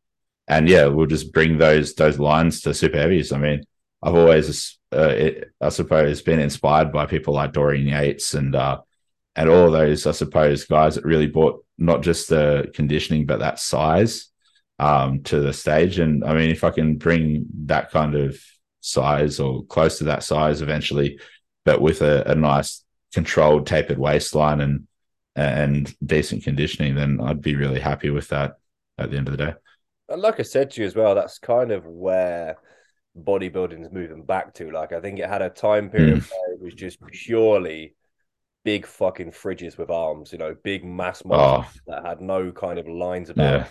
and 0.47 0.69
yeah, 0.69 0.87
we'll 0.87 1.07
just 1.07 1.33
bring 1.33 1.59
those 1.59 1.95
those 1.95 2.19
lines 2.19 2.61
to 2.63 2.75
super 2.75 2.99
heavies. 2.99 3.33
I 3.33 3.39
mean, 3.39 3.65
I've 4.03 4.15
always, 4.15 4.79
uh, 4.93 5.09
it, 5.09 5.53
I 5.61 5.71
suppose, 5.71 6.21
been 6.23 6.41
inspired 6.41 6.93
by 6.93 7.07
people 7.07 7.35
like 7.35 7.53
Dorian 7.53 7.87
Yates 7.87 8.35
and 8.35 8.55
uh, 8.55 8.81
and 9.35 9.49
all 9.49 9.71
those, 9.71 10.07
I 10.07 10.13
suppose, 10.13 10.65
guys 10.65 10.95
that 10.95 11.05
really 11.05 11.27
brought 11.27 11.65
not 11.79 12.03
just 12.03 12.29
the 12.29 12.71
conditioning 12.75 13.27
but 13.27 13.41
that 13.41 13.59
size 13.59 14.29
um, 14.79 15.23
to 15.25 15.41
the 15.41 15.53
stage. 15.53 15.99
And 15.99 16.25
I 16.25 16.35
mean, 16.35 16.51
if 16.51 16.65
I 16.65 16.71
can 16.71 16.97
bring 16.99 17.47
that 17.67 17.91
kind 17.91 18.15
of 18.15 18.39
size 18.81 19.41
or 19.41 19.65
close 19.65 19.99
to 19.99 20.05
that 20.05 20.23
size 20.23 20.61
eventually, 20.61 21.19
but 21.65 21.81
with 21.81 22.03
a, 22.03 22.31
a 22.31 22.35
nice 22.35 22.85
controlled 23.13 23.67
tapered 23.67 23.99
waistline 23.99 24.61
and 24.61 24.87
and 25.37 25.95
decent 26.05 26.45
conditioning, 26.45 26.95
then 26.95 27.21
I'd 27.21 27.41
be 27.41 27.57
really 27.57 27.81
happy 27.81 28.11
with 28.11 28.29
that 28.29 28.59
at 28.99 29.11
the 29.11 29.17
end 29.17 29.29
of 29.29 29.37
the 29.37 29.47
day. 29.47 29.55
And 30.09 30.21
like 30.21 30.39
I 30.39 30.43
said 30.43 30.71
to 30.73 30.81
you 30.81 30.87
as 30.87 30.95
well, 30.95 31.15
that's 31.15 31.39
kind 31.39 31.73
of 31.73 31.87
where 31.87 32.57
bodybuilding 33.19 33.83
is 33.83 33.93
moving 33.93 34.25
back 34.25 34.55
to. 34.55 34.71
Like 34.71 34.93
I 34.93 35.01
think 35.01 35.19
it 35.19 35.29
had 35.29 35.43
a 35.43 35.51
time 35.51 35.91
period 35.91 36.19
mm. 36.19 36.31
where 36.31 36.55
it 36.55 36.61
was 36.61 36.75
just 36.75 37.05
purely 37.07 37.95
big 38.65 38.87
fucking 38.87 39.33
fridges 39.33 39.79
with 39.79 39.91
arms, 39.91 40.33
you 40.33 40.39
know, 40.39 40.55
big 40.63 40.85
mass 40.85 41.25
muscles 41.25 41.67
oh. 41.67 41.93
that 41.93 42.07
had 42.07 42.21
no 42.21 42.53
kind 42.53 42.79
of 42.79 42.89
lines 42.89 43.31
about. 43.31 43.61
Yeah. 43.61 43.67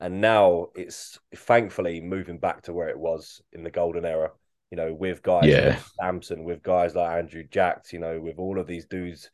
And 0.00 0.20
now 0.20 0.68
it's 0.74 1.18
thankfully 1.34 2.00
moving 2.00 2.38
back 2.38 2.62
to 2.62 2.72
where 2.72 2.88
it 2.88 2.98
was 2.98 3.42
in 3.52 3.62
the 3.62 3.70
golden 3.70 4.06
era, 4.06 4.30
you 4.70 4.76
know, 4.76 4.94
with 4.94 5.22
guys 5.22 5.44
yeah. 5.44 5.68
like 5.68 5.82
Samson, 6.00 6.44
with 6.44 6.62
guys 6.62 6.94
like 6.94 7.18
Andrew 7.18 7.44
Jacked, 7.50 7.92
you 7.92 7.98
know, 7.98 8.18
with 8.18 8.38
all 8.38 8.58
of 8.58 8.66
these 8.66 8.86
dudes 8.86 9.30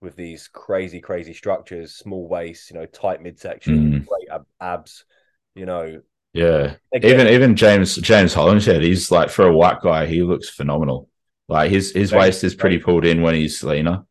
with 0.00 0.16
these 0.16 0.48
crazy, 0.48 1.00
crazy 1.00 1.34
structures, 1.34 1.94
small 1.94 2.26
waist, 2.26 2.70
you 2.70 2.78
know, 2.78 2.86
tight 2.86 3.22
midsection, 3.22 3.92
mm. 3.92 4.06
great 4.06 4.28
ab- 4.30 4.46
abs, 4.60 5.04
you 5.54 5.66
know. 5.66 6.02
Yeah. 6.32 6.76
Again, 6.94 7.10
even 7.12 7.26
even 7.28 7.56
James 7.56 7.96
James 7.96 8.34
Hollingshead, 8.34 8.82
he's 8.82 9.10
like 9.10 9.30
for 9.30 9.46
a 9.46 9.52
white 9.52 9.80
guy, 9.80 10.06
he 10.06 10.22
looks 10.22 10.48
phenomenal. 10.48 11.08
Like 11.48 11.70
his 11.70 11.92
his 11.92 12.12
waist 12.12 12.44
is 12.44 12.54
pretty 12.54 12.78
pulled 12.78 13.04
in 13.04 13.22
when 13.22 13.34
he's 13.34 13.62
leaner. 13.64 14.04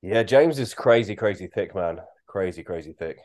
Yeah, 0.00 0.22
James 0.22 0.58
is 0.58 0.74
crazy, 0.74 1.14
crazy 1.14 1.46
thick, 1.46 1.74
man. 1.74 2.00
Crazy, 2.26 2.62
crazy 2.62 2.94
thick. 2.98 3.18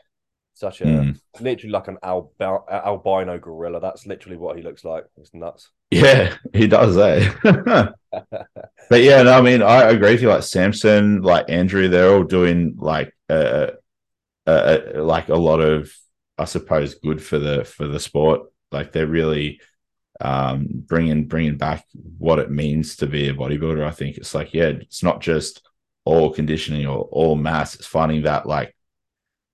Such 0.54 0.82
a 0.82 0.84
mm. 0.84 1.20
literally 1.40 1.72
like 1.72 1.88
an 1.88 1.96
albi- 2.02 2.44
albino 2.70 3.38
gorilla. 3.38 3.80
That's 3.80 4.06
literally 4.06 4.36
what 4.36 4.56
he 4.56 4.62
looks 4.62 4.84
like. 4.84 5.04
It's 5.16 5.32
nuts. 5.34 5.70
Yeah, 5.92 6.36
he 6.54 6.68
does, 6.68 6.96
eh? 6.96 7.32
but 7.42 9.02
yeah, 9.02 9.22
no, 9.22 9.32
I 9.32 9.40
mean, 9.40 9.60
I 9.60 9.90
agree 9.90 10.12
with 10.12 10.22
you. 10.22 10.28
Like 10.28 10.44
Samson, 10.44 11.22
like 11.22 11.46
Andrew, 11.48 11.88
they're 11.88 12.14
all 12.14 12.22
doing 12.22 12.76
like 12.78 13.12
uh, 13.28 13.70
uh, 14.46 14.50
uh, 14.96 15.02
like 15.02 15.30
a 15.30 15.34
lot 15.34 15.60
of, 15.60 15.92
I 16.40 16.44
suppose, 16.46 16.94
good 16.94 17.22
for 17.22 17.38
the 17.38 17.64
for 17.64 17.86
the 17.86 18.00
sport. 18.00 18.42
Like 18.72 18.92
they're 18.92 19.06
really 19.06 19.60
um, 20.20 20.66
bringing 20.72 21.26
bringing 21.26 21.58
back 21.58 21.84
what 22.18 22.38
it 22.38 22.50
means 22.50 22.96
to 22.96 23.06
be 23.06 23.28
a 23.28 23.34
bodybuilder. 23.34 23.84
I 23.84 23.90
think 23.90 24.16
it's 24.16 24.34
like, 24.34 24.54
yeah, 24.54 24.68
it's 24.68 25.02
not 25.02 25.20
just 25.20 25.68
all 26.04 26.32
conditioning 26.32 26.86
or 26.86 27.02
all 27.12 27.36
mass. 27.36 27.74
It's 27.74 27.86
finding 27.86 28.22
that 28.22 28.46
like 28.46 28.74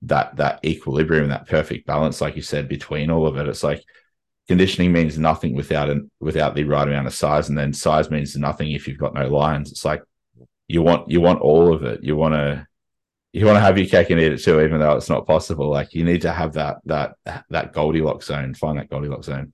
that 0.03 0.37
that 0.37 0.65
equilibrium, 0.65 1.29
that 1.29 1.49
perfect 1.49 1.87
balance, 1.87 2.21
like 2.21 2.37
you 2.37 2.43
said, 2.43 2.69
between 2.69 3.11
all 3.11 3.27
of 3.27 3.37
it. 3.37 3.49
It's 3.49 3.65
like 3.65 3.83
conditioning 4.47 4.93
means 4.93 5.19
nothing 5.19 5.55
without 5.55 5.91
an 5.91 6.11
without 6.21 6.55
the 6.55 6.65
right 6.65 6.87
amount 6.87 7.09
of 7.09 7.15
size, 7.15 7.49
and 7.49 7.59
then 7.59 7.73
size 7.73 8.11
means 8.11 8.37
nothing 8.37 8.71
if 8.71 8.87
you've 8.87 8.99
got 8.99 9.15
no 9.15 9.29
lines. 9.29 9.73
It's 9.73 9.85
like 9.85 10.03
you 10.69 10.83
want 10.83 11.11
you 11.11 11.21
want 11.21 11.41
all 11.41 11.73
of 11.73 11.83
it. 11.85 12.05
You 12.05 12.17
want 12.17 12.35
to 12.35 12.66
you 13.41 13.47
want 13.47 13.57
to 13.57 13.61
have 13.61 13.79
your 13.79 13.87
cake 13.87 14.11
and 14.11 14.21
eat 14.21 14.33
it 14.33 14.43
too, 14.43 14.61
even 14.61 14.81
though 14.81 14.97
it's 14.97 15.09
not 15.09 15.27
possible. 15.27 15.71
Like 15.71 15.95
you 15.95 16.05
need 16.05 16.23
to 16.23 16.33
have 16.33 16.55
that 16.55 16.79
that 16.87 17.17
that 17.51 17.73
Goldilocks 17.73 18.27
zone. 18.27 18.55
Find 18.55 18.79
that 18.79 18.91
Goldilocks 18.91 19.27
zone. 19.27 19.53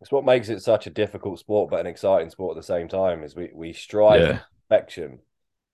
It's 0.00 0.12
what 0.12 0.24
makes 0.24 0.48
it 0.48 0.60
such 0.62 0.86
a 0.86 0.90
difficult 0.90 1.38
sport, 1.38 1.70
but 1.70 1.80
an 1.80 1.86
exciting 1.86 2.30
sport 2.30 2.56
at 2.56 2.60
the 2.60 2.66
same 2.66 2.88
time. 2.88 3.22
Is 3.22 3.36
we 3.36 3.50
we 3.54 3.72
strive 3.72 4.20
yeah. 4.20 4.38
perfection 4.68 5.20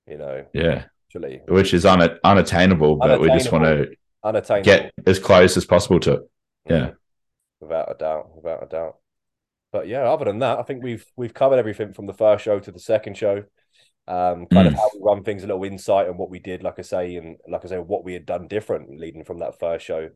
you 0.09 0.19
know. 0.19 0.45
Yeah. 0.53 0.85
Actually, 1.09 1.41
which 1.49 1.73
is 1.73 1.87
un- 1.87 2.19
unattainable, 2.23 2.97
but 2.97 3.11
unattainable, 3.11 3.33
we 3.33 3.39
just 3.39 3.53
want 3.53 3.65
to 3.65 3.91
unattainable. 4.23 4.65
get 4.65 4.93
as 5.07 5.19
close 5.19 5.57
as 5.57 5.65
possible 5.65 6.01
to 6.01 6.13
it. 6.15 6.31
Yeah. 6.69 6.77
Mm. 6.77 6.95
Without 7.61 7.91
a 7.91 7.95
doubt, 7.95 8.37
without 8.37 8.63
a 8.63 8.67
doubt. 8.67 8.97
But 9.73 9.89
yeah, 9.89 10.03
other 10.03 10.27
than 10.27 10.41
that, 10.41 10.59
I 10.59 10.63
think 10.63 10.83
we've 10.83 11.07
we've 11.17 11.33
covered 11.33 11.59
everything 11.59 11.95
from 11.95 12.07
the 12.07 12.13
first 12.13 12.45
show 12.45 12.59
to 12.61 12.71
the 12.71 12.79
second 12.79 13.17
show. 13.17 13.45
Um, 14.09 14.47
kind 14.47 14.67
mm. 14.67 14.69
of 14.69 14.75
how 14.75 14.89
we 14.95 15.01
run 15.03 15.23
things, 15.23 15.45
a 15.45 15.47
little 15.47 15.63
insight 15.65 16.09
on 16.09 16.17
what 16.17 16.31
we 16.31 16.39
did, 16.39 16.63
like 16.63 16.79
I 16.79 16.83
say, 16.83 17.17
and 17.17 17.37
like 17.47 17.63
I 17.67 17.69
say, 17.69 17.79
what 17.79 18.05
we 18.05 18.15
had 18.15 18.25
done 18.25 18.49
different 18.49 18.99
leading 18.99 19.23
from 19.23 19.41
that 19.41 19.61
first 19.61 19.85
show. 19.85 20.09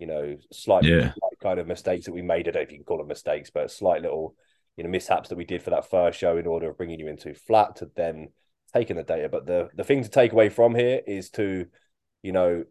You 0.00 0.08
know, 0.08 0.36
slightly 0.52 0.90
yeah. 0.90 1.12
slight 1.14 1.38
kind 1.40 1.60
of 1.60 1.68
mistakes 1.68 2.06
that 2.06 2.12
we 2.12 2.22
made. 2.22 2.48
I 2.48 2.50
don't 2.50 2.54
know 2.56 2.60
if 2.62 2.72
you 2.72 2.78
can 2.78 2.84
call 2.84 2.98
them 2.98 3.06
mistakes, 3.06 3.50
but 3.54 3.70
slight 3.70 4.02
little, 4.02 4.34
you 4.76 4.82
know, 4.82 4.90
mishaps 4.90 5.28
that 5.28 5.38
we 5.38 5.44
did 5.44 5.62
for 5.62 5.70
that 5.70 5.88
first 5.88 6.18
show 6.18 6.36
in 6.36 6.46
order 6.46 6.68
of 6.68 6.76
bringing 6.76 6.98
you 6.98 7.06
into 7.06 7.34
flat 7.34 7.76
to 7.76 7.88
then 7.94 8.28
taking 8.74 8.96
the 8.96 9.04
data. 9.04 9.28
But 9.28 9.46
the 9.46 9.70
the 9.76 9.84
thing 9.84 10.02
to 10.02 10.10
take 10.10 10.32
away 10.32 10.48
from 10.48 10.74
here 10.74 11.00
is 11.06 11.30
to, 11.30 11.66
you 12.22 12.32
know, 12.32 12.64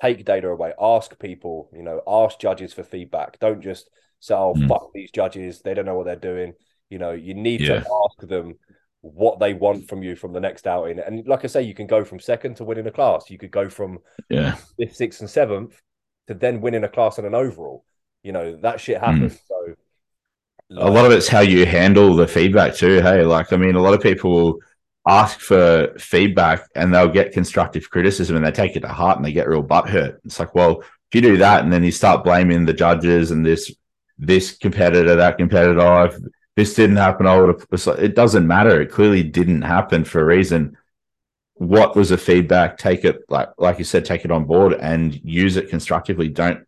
take 0.00 0.24
data 0.24 0.48
away. 0.48 0.72
Ask 0.80 1.18
people, 1.20 1.70
you 1.72 1.82
know, 1.82 2.02
ask 2.06 2.40
judges 2.40 2.72
for 2.72 2.82
feedback. 2.82 3.38
Don't 3.38 3.62
just 3.62 3.88
say, 4.18 4.34
"Oh, 4.34 4.54
mm. 4.54 4.66
fuck 4.68 4.90
these 4.92 5.12
judges. 5.12 5.62
They 5.62 5.72
don't 5.72 5.86
know 5.86 5.94
what 5.94 6.06
they're 6.06 6.16
doing." 6.16 6.54
You 6.90 6.98
know, 6.98 7.12
you 7.12 7.34
need 7.34 7.60
yeah. 7.60 7.80
to 7.80 7.86
ask 8.04 8.28
them 8.28 8.54
what 9.14 9.38
they 9.38 9.54
want 9.54 9.88
from 9.88 10.02
you 10.02 10.16
from 10.16 10.32
the 10.32 10.40
next 10.40 10.66
outing. 10.66 10.98
And 10.98 11.26
like 11.26 11.44
I 11.44 11.48
say, 11.48 11.62
you 11.62 11.74
can 11.74 11.86
go 11.86 12.04
from 12.04 12.20
second 12.20 12.56
to 12.56 12.64
winning 12.64 12.86
a 12.86 12.90
class. 12.90 13.30
You 13.30 13.38
could 13.38 13.50
go 13.50 13.68
from 13.68 13.98
yeah 14.28 14.56
fifth, 14.78 14.96
sixth, 14.96 15.20
and 15.20 15.30
seventh 15.30 15.80
to 16.26 16.34
then 16.34 16.60
winning 16.60 16.84
a 16.84 16.88
class 16.88 17.18
and 17.18 17.26
an 17.26 17.34
overall. 17.34 17.84
You 18.22 18.32
know, 18.32 18.56
that 18.62 18.80
shit 18.80 19.00
happens. 19.00 19.34
Mm. 19.34 19.40
So 19.46 19.74
like, 20.70 20.88
a 20.88 20.90
lot 20.90 21.04
of 21.04 21.12
it's 21.12 21.28
how 21.28 21.40
you 21.40 21.64
handle 21.64 22.16
the 22.16 22.26
feedback 22.26 22.74
too. 22.74 23.00
Hey, 23.00 23.24
like 23.24 23.52
I 23.52 23.56
mean, 23.56 23.76
a 23.76 23.82
lot 23.82 23.94
of 23.94 24.00
people 24.00 24.58
ask 25.06 25.38
for 25.38 25.94
feedback 25.98 26.68
and 26.74 26.92
they'll 26.92 27.08
get 27.08 27.32
constructive 27.32 27.88
criticism 27.88 28.34
and 28.34 28.44
they 28.44 28.50
take 28.50 28.74
it 28.74 28.80
to 28.80 28.88
heart 28.88 29.16
and 29.16 29.24
they 29.24 29.32
get 29.32 29.48
real 29.48 29.62
butt 29.62 29.88
hurt. 29.88 30.20
It's 30.24 30.40
like, 30.40 30.54
well, 30.54 30.80
if 30.80 31.14
you 31.14 31.20
do 31.20 31.36
that 31.36 31.62
and 31.62 31.72
then 31.72 31.84
you 31.84 31.92
start 31.92 32.24
blaming 32.24 32.64
the 32.64 32.72
judges 32.72 33.30
and 33.30 33.46
this 33.46 33.72
this 34.18 34.56
competitor, 34.56 35.14
that 35.14 35.38
competitor, 35.38 36.06
if 36.06 36.16
this 36.56 36.74
didn't 36.74 36.96
happen, 36.96 37.26
I 37.26 37.38
would 37.38 37.66
have. 37.70 37.98
It 37.98 38.14
doesn't 38.14 38.46
matter. 38.46 38.80
It 38.80 38.90
clearly 38.90 39.22
didn't 39.22 39.62
happen 39.62 40.04
for 40.04 40.20
a 40.20 40.24
reason. 40.24 40.76
What 41.54 41.94
was 41.94 42.08
the 42.08 42.18
feedback? 42.18 42.78
Take 42.78 43.04
it 43.04 43.20
like 43.28 43.50
like 43.58 43.78
you 43.78 43.84
said, 43.84 44.04
take 44.04 44.24
it 44.24 44.30
on 44.30 44.44
board 44.44 44.72
and 44.74 45.14
use 45.22 45.56
it 45.56 45.68
constructively. 45.68 46.28
Don't 46.28 46.66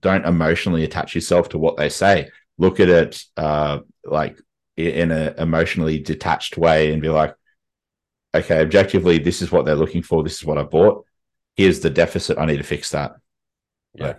don't 0.00 0.26
emotionally 0.26 0.84
attach 0.84 1.14
yourself 1.14 1.48
to 1.50 1.58
what 1.58 1.76
they 1.76 1.88
say. 1.88 2.30
Look 2.58 2.80
at 2.80 2.88
it 2.88 3.22
uh, 3.36 3.80
like 4.04 4.40
in 4.76 5.10
an 5.10 5.34
emotionally 5.38 5.98
detached 5.98 6.56
way 6.56 6.92
and 6.92 7.02
be 7.02 7.08
like, 7.08 7.34
okay, 8.34 8.60
objectively, 8.60 9.18
this 9.18 9.42
is 9.42 9.50
what 9.50 9.64
they're 9.64 9.74
looking 9.74 10.02
for. 10.02 10.22
This 10.22 10.38
is 10.38 10.44
what 10.44 10.58
I 10.58 10.62
bought. 10.64 11.04
Here's 11.56 11.80
the 11.80 11.90
deficit. 11.90 12.38
I 12.38 12.46
need 12.46 12.58
to 12.58 12.62
fix 12.64 12.90
that. 12.90 13.16
Yeah. 13.94 14.14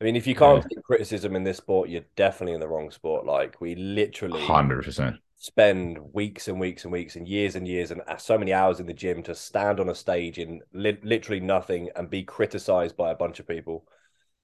I 0.00 0.04
mean, 0.04 0.16
if 0.16 0.26
you 0.26 0.34
can't 0.34 0.62
take 0.62 0.82
criticism 0.82 1.36
in 1.36 1.44
this 1.44 1.58
sport, 1.58 1.90
you're 1.90 2.04
definitely 2.16 2.54
in 2.54 2.60
the 2.60 2.68
wrong 2.68 2.90
sport. 2.90 3.26
Like 3.26 3.60
we 3.60 3.74
literally, 3.74 4.40
hundred 4.40 4.84
percent, 4.84 5.16
spend 5.36 5.98
weeks 6.12 6.48
and 6.48 6.58
weeks 6.58 6.84
and 6.84 6.92
weeks 6.92 7.16
and 7.16 7.28
years 7.28 7.54
and 7.54 7.68
years 7.68 7.90
and 7.90 8.02
so 8.18 8.38
many 8.38 8.52
hours 8.52 8.80
in 8.80 8.86
the 8.86 8.94
gym 8.94 9.22
to 9.24 9.34
stand 9.34 9.78
on 9.78 9.88
a 9.88 9.94
stage 9.94 10.38
in 10.38 10.60
li- 10.72 10.98
literally 11.02 11.40
nothing 11.40 11.90
and 11.96 12.08
be 12.08 12.22
criticized 12.22 12.96
by 12.96 13.10
a 13.10 13.16
bunch 13.16 13.40
of 13.40 13.48
people. 13.48 13.86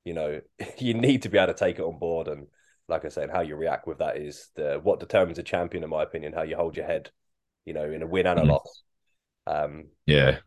You 0.04 0.14
know, 0.14 0.40
you 0.78 0.94
need 0.94 1.22
to 1.22 1.28
be 1.28 1.38
able 1.38 1.52
to 1.52 1.58
take 1.58 1.78
it 1.78 1.84
on 1.84 1.98
board. 1.98 2.28
And 2.28 2.48
like 2.88 3.04
I 3.04 3.08
said, 3.08 3.30
how 3.30 3.40
you 3.40 3.56
react 3.56 3.86
with 3.86 3.98
that 3.98 4.18
is 4.18 4.50
the 4.56 4.78
what 4.82 5.00
determines 5.00 5.38
a 5.38 5.42
champion, 5.42 5.84
in 5.84 5.90
my 5.90 6.02
opinion. 6.02 6.32
How 6.34 6.42
you 6.42 6.56
hold 6.56 6.76
your 6.76 6.86
head 6.86 7.10
you 7.66 7.74
know, 7.74 7.90
in 7.90 8.00
a 8.00 8.06
win 8.06 8.26
and 8.26 8.38
a 8.38 8.42
mm. 8.42 8.48
loss. 8.48 8.82
Um, 9.46 9.88
yeah. 10.06 10.38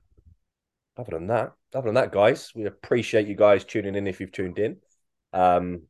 Other 0.98 1.12
than 1.12 1.28
that, 1.28 1.54
other 1.76 1.88
than 1.88 1.96
that, 1.96 2.12
guys, 2.12 2.52
we 2.56 2.66
appreciate 2.66 3.28
you 3.28 3.36
guys 3.36 3.64
tuning 3.64 3.96
in 3.96 4.08
if 4.08 4.20
you've 4.20 4.32
tuned 4.32 4.58
in. 4.58 4.78
Um, 5.34 5.84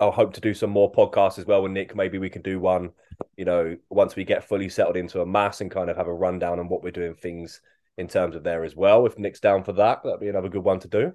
I'll 0.00 0.12
hope 0.12 0.34
to 0.34 0.40
do 0.40 0.54
some 0.54 0.70
more 0.70 0.92
podcasts 0.92 1.38
as 1.38 1.46
well 1.46 1.62
with 1.62 1.72
Nick. 1.72 1.96
Maybe 1.96 2.18
we 2.18 2.30
can 2.30 2.42
do 2.42 2.60
one, 2.60 2.90
you 3.36 3.44
know, 3.44 3.76
once 3.90 4.14
we 4.14 4.24
get 4.24 4.48
fully 4.48 4.68
settled 4.68 4.96
into 4.96 5.20
a 5.20 5.26
mass 5.26 5.60
and 5.60 5.70
kind 5.70 5.90
of 5.90 5.96
have 5.96 6.06
a 6.06 6.14
rundown 6.14 6.60
on 6.60 6.68
what 6.68 6.82
we're 6.82 6.90
doing 6.90 7.14
things 7.14 7.60
in 7.96 8.06
terms 8.06 8.36
of 8.36 8.44
there 8.44 8.64
as 8.64 8.76
well. 8.76 9.06
If 9.06 9.18
Nick's 9.18 9.40
down 9.40 9.64
for 9.64 9.72
that, 9.72 10.02
that'd 10.04 10.20
be 10.20 10.28
another 10.28 10.48
good 10.48 10.62
one 10.62 10.78
to 10.80 10.88
do. 10.88 11.14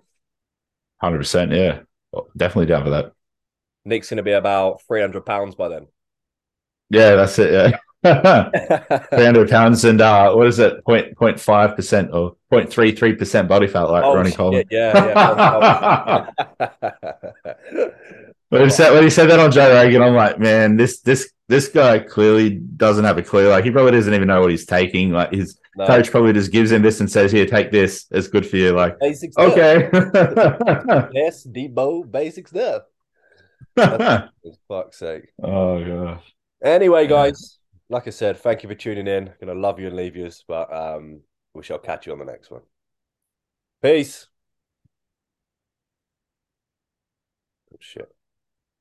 Hundred 1.01 1.19
percent, 1.19 1.51
yeah, 1.51 1.81
definitely 2.35 2.65
down 2.67 2.83
for 2.83 2.89
that. 2.91 3.13
Nick's 3.85 4.09
going 4.09 4.17
to 4.17 4.23
be 4.23 4.31
about 4.31 4.81
three 4.87 5.01
hundred 5.01 5.25
pounds 5.25 5.55
by 5.55 5.69
then. 5.69 5.87
Yeah, 6.89 7.15
that's 7.15 7.39
it. 7.39 7.51
Yeah. 7.51 7.77
300 8.03 9.49
pounds 9.49 9.85
and 9.85 10.01
uh 10.01 10.33
what 10.33 10.47
is 10.47 10.59
it? 10.59 10.83
0.5 10.83 11.75
percent 11.75 12.09
or 12.11 12.35
0.33 12.51 13.17
percent 13.17 13.47
body 13.47 13.65
fat 13.65 13.83
like 13.83 14.03
oh, 14.03 14.13
Ronnie 14.13 14.31
Coleman. 14.33 14.65
Yeah 14.69 16.27
yeah 16.43 16.69
when, 18.49 18.63
he 18.63 18.69
said, 18.69 18.91
when 18.91 19.03
he 19.03 19.09
said 19.09 19.29
that 19.29 19.39
on 19.39 19.51
Joe 19.51 19.73
Rogan 19.73 20.01
I'm 20.01 20.15
like 20.15 20.37
man 20.37 20.75
this 20.75 20.99
this 20.99 21.31
this 21.47 21.69
guy 21.69 21.99
clearly 21.99 22.49
doesn't 22.49 23.05
have 23.05 23.17
a 23.17 23.23
clue. 23.23 23.47
Like 23.47 23.63
he 23.63 23.71
probably 23.71 23.91
doesn't 23.91 24.13
even 24.13 24.27
know 24.27 24.41
what 24.41 24.51
he's 24.51 24.65
taking. 24.65 25.11
Like 25.11 25.31
his 25.31 25.57
no. 25.77 25.85
coach 25.85 26.11
probably 26.11 26.33
just 26.33 26.51
gives 26.51 26.71
him 26.71 26.81
this 26.81 26.99
and 26.99 27.09
says 27.09 27.31
here 27.31 27.45
take 27.45 27.71
this. 27.71 28.07
It's 28.11 28.27
good 28.27 28.45
for 28.45 28.57
you. 28.57 28.71
Like 28.73 28.99
basic 28.99 29.37
okay. 29.37 29.89
Yes 31.13 31.47
Debo 31.47 32.11
basic 32.11 32.49
stuff. 32.49 32.83
Fuck's 33.75 34.99
sake. 34.99 35.31
Oh 35.41 35.83
gosh. 35.85 36.33
Anyway 36.61 37.07
guys 37.07 37.59
like 37.93 38.07
I 38.07 38.09
said, 38.09 38.37
thank 38.37 38.63
you 38.63 38.69
for 38.69 38.75
tuning 38.75 39.07
in. 39.07 39.29
I'm 39.29 39.33
Gonna 39.39 39.59
love 39.59 39.79
you 39.79 39.87
and 39.87 39.95
leave 39.95 40.15
you, 40.15 40.29
but 40.47 40.73
um, 40.73 41.21
we 41.53 41.63
shall 41.63 41.79
catch 41.79 42.05
you 42.07 42.11
on 42.13 42.19
the 42.19 42.25
next 42.25 42.51
one. 42.51 42.61
Peace. 43.81 44.27
Oh, 47.71 47.77
shit. 47.79 48.13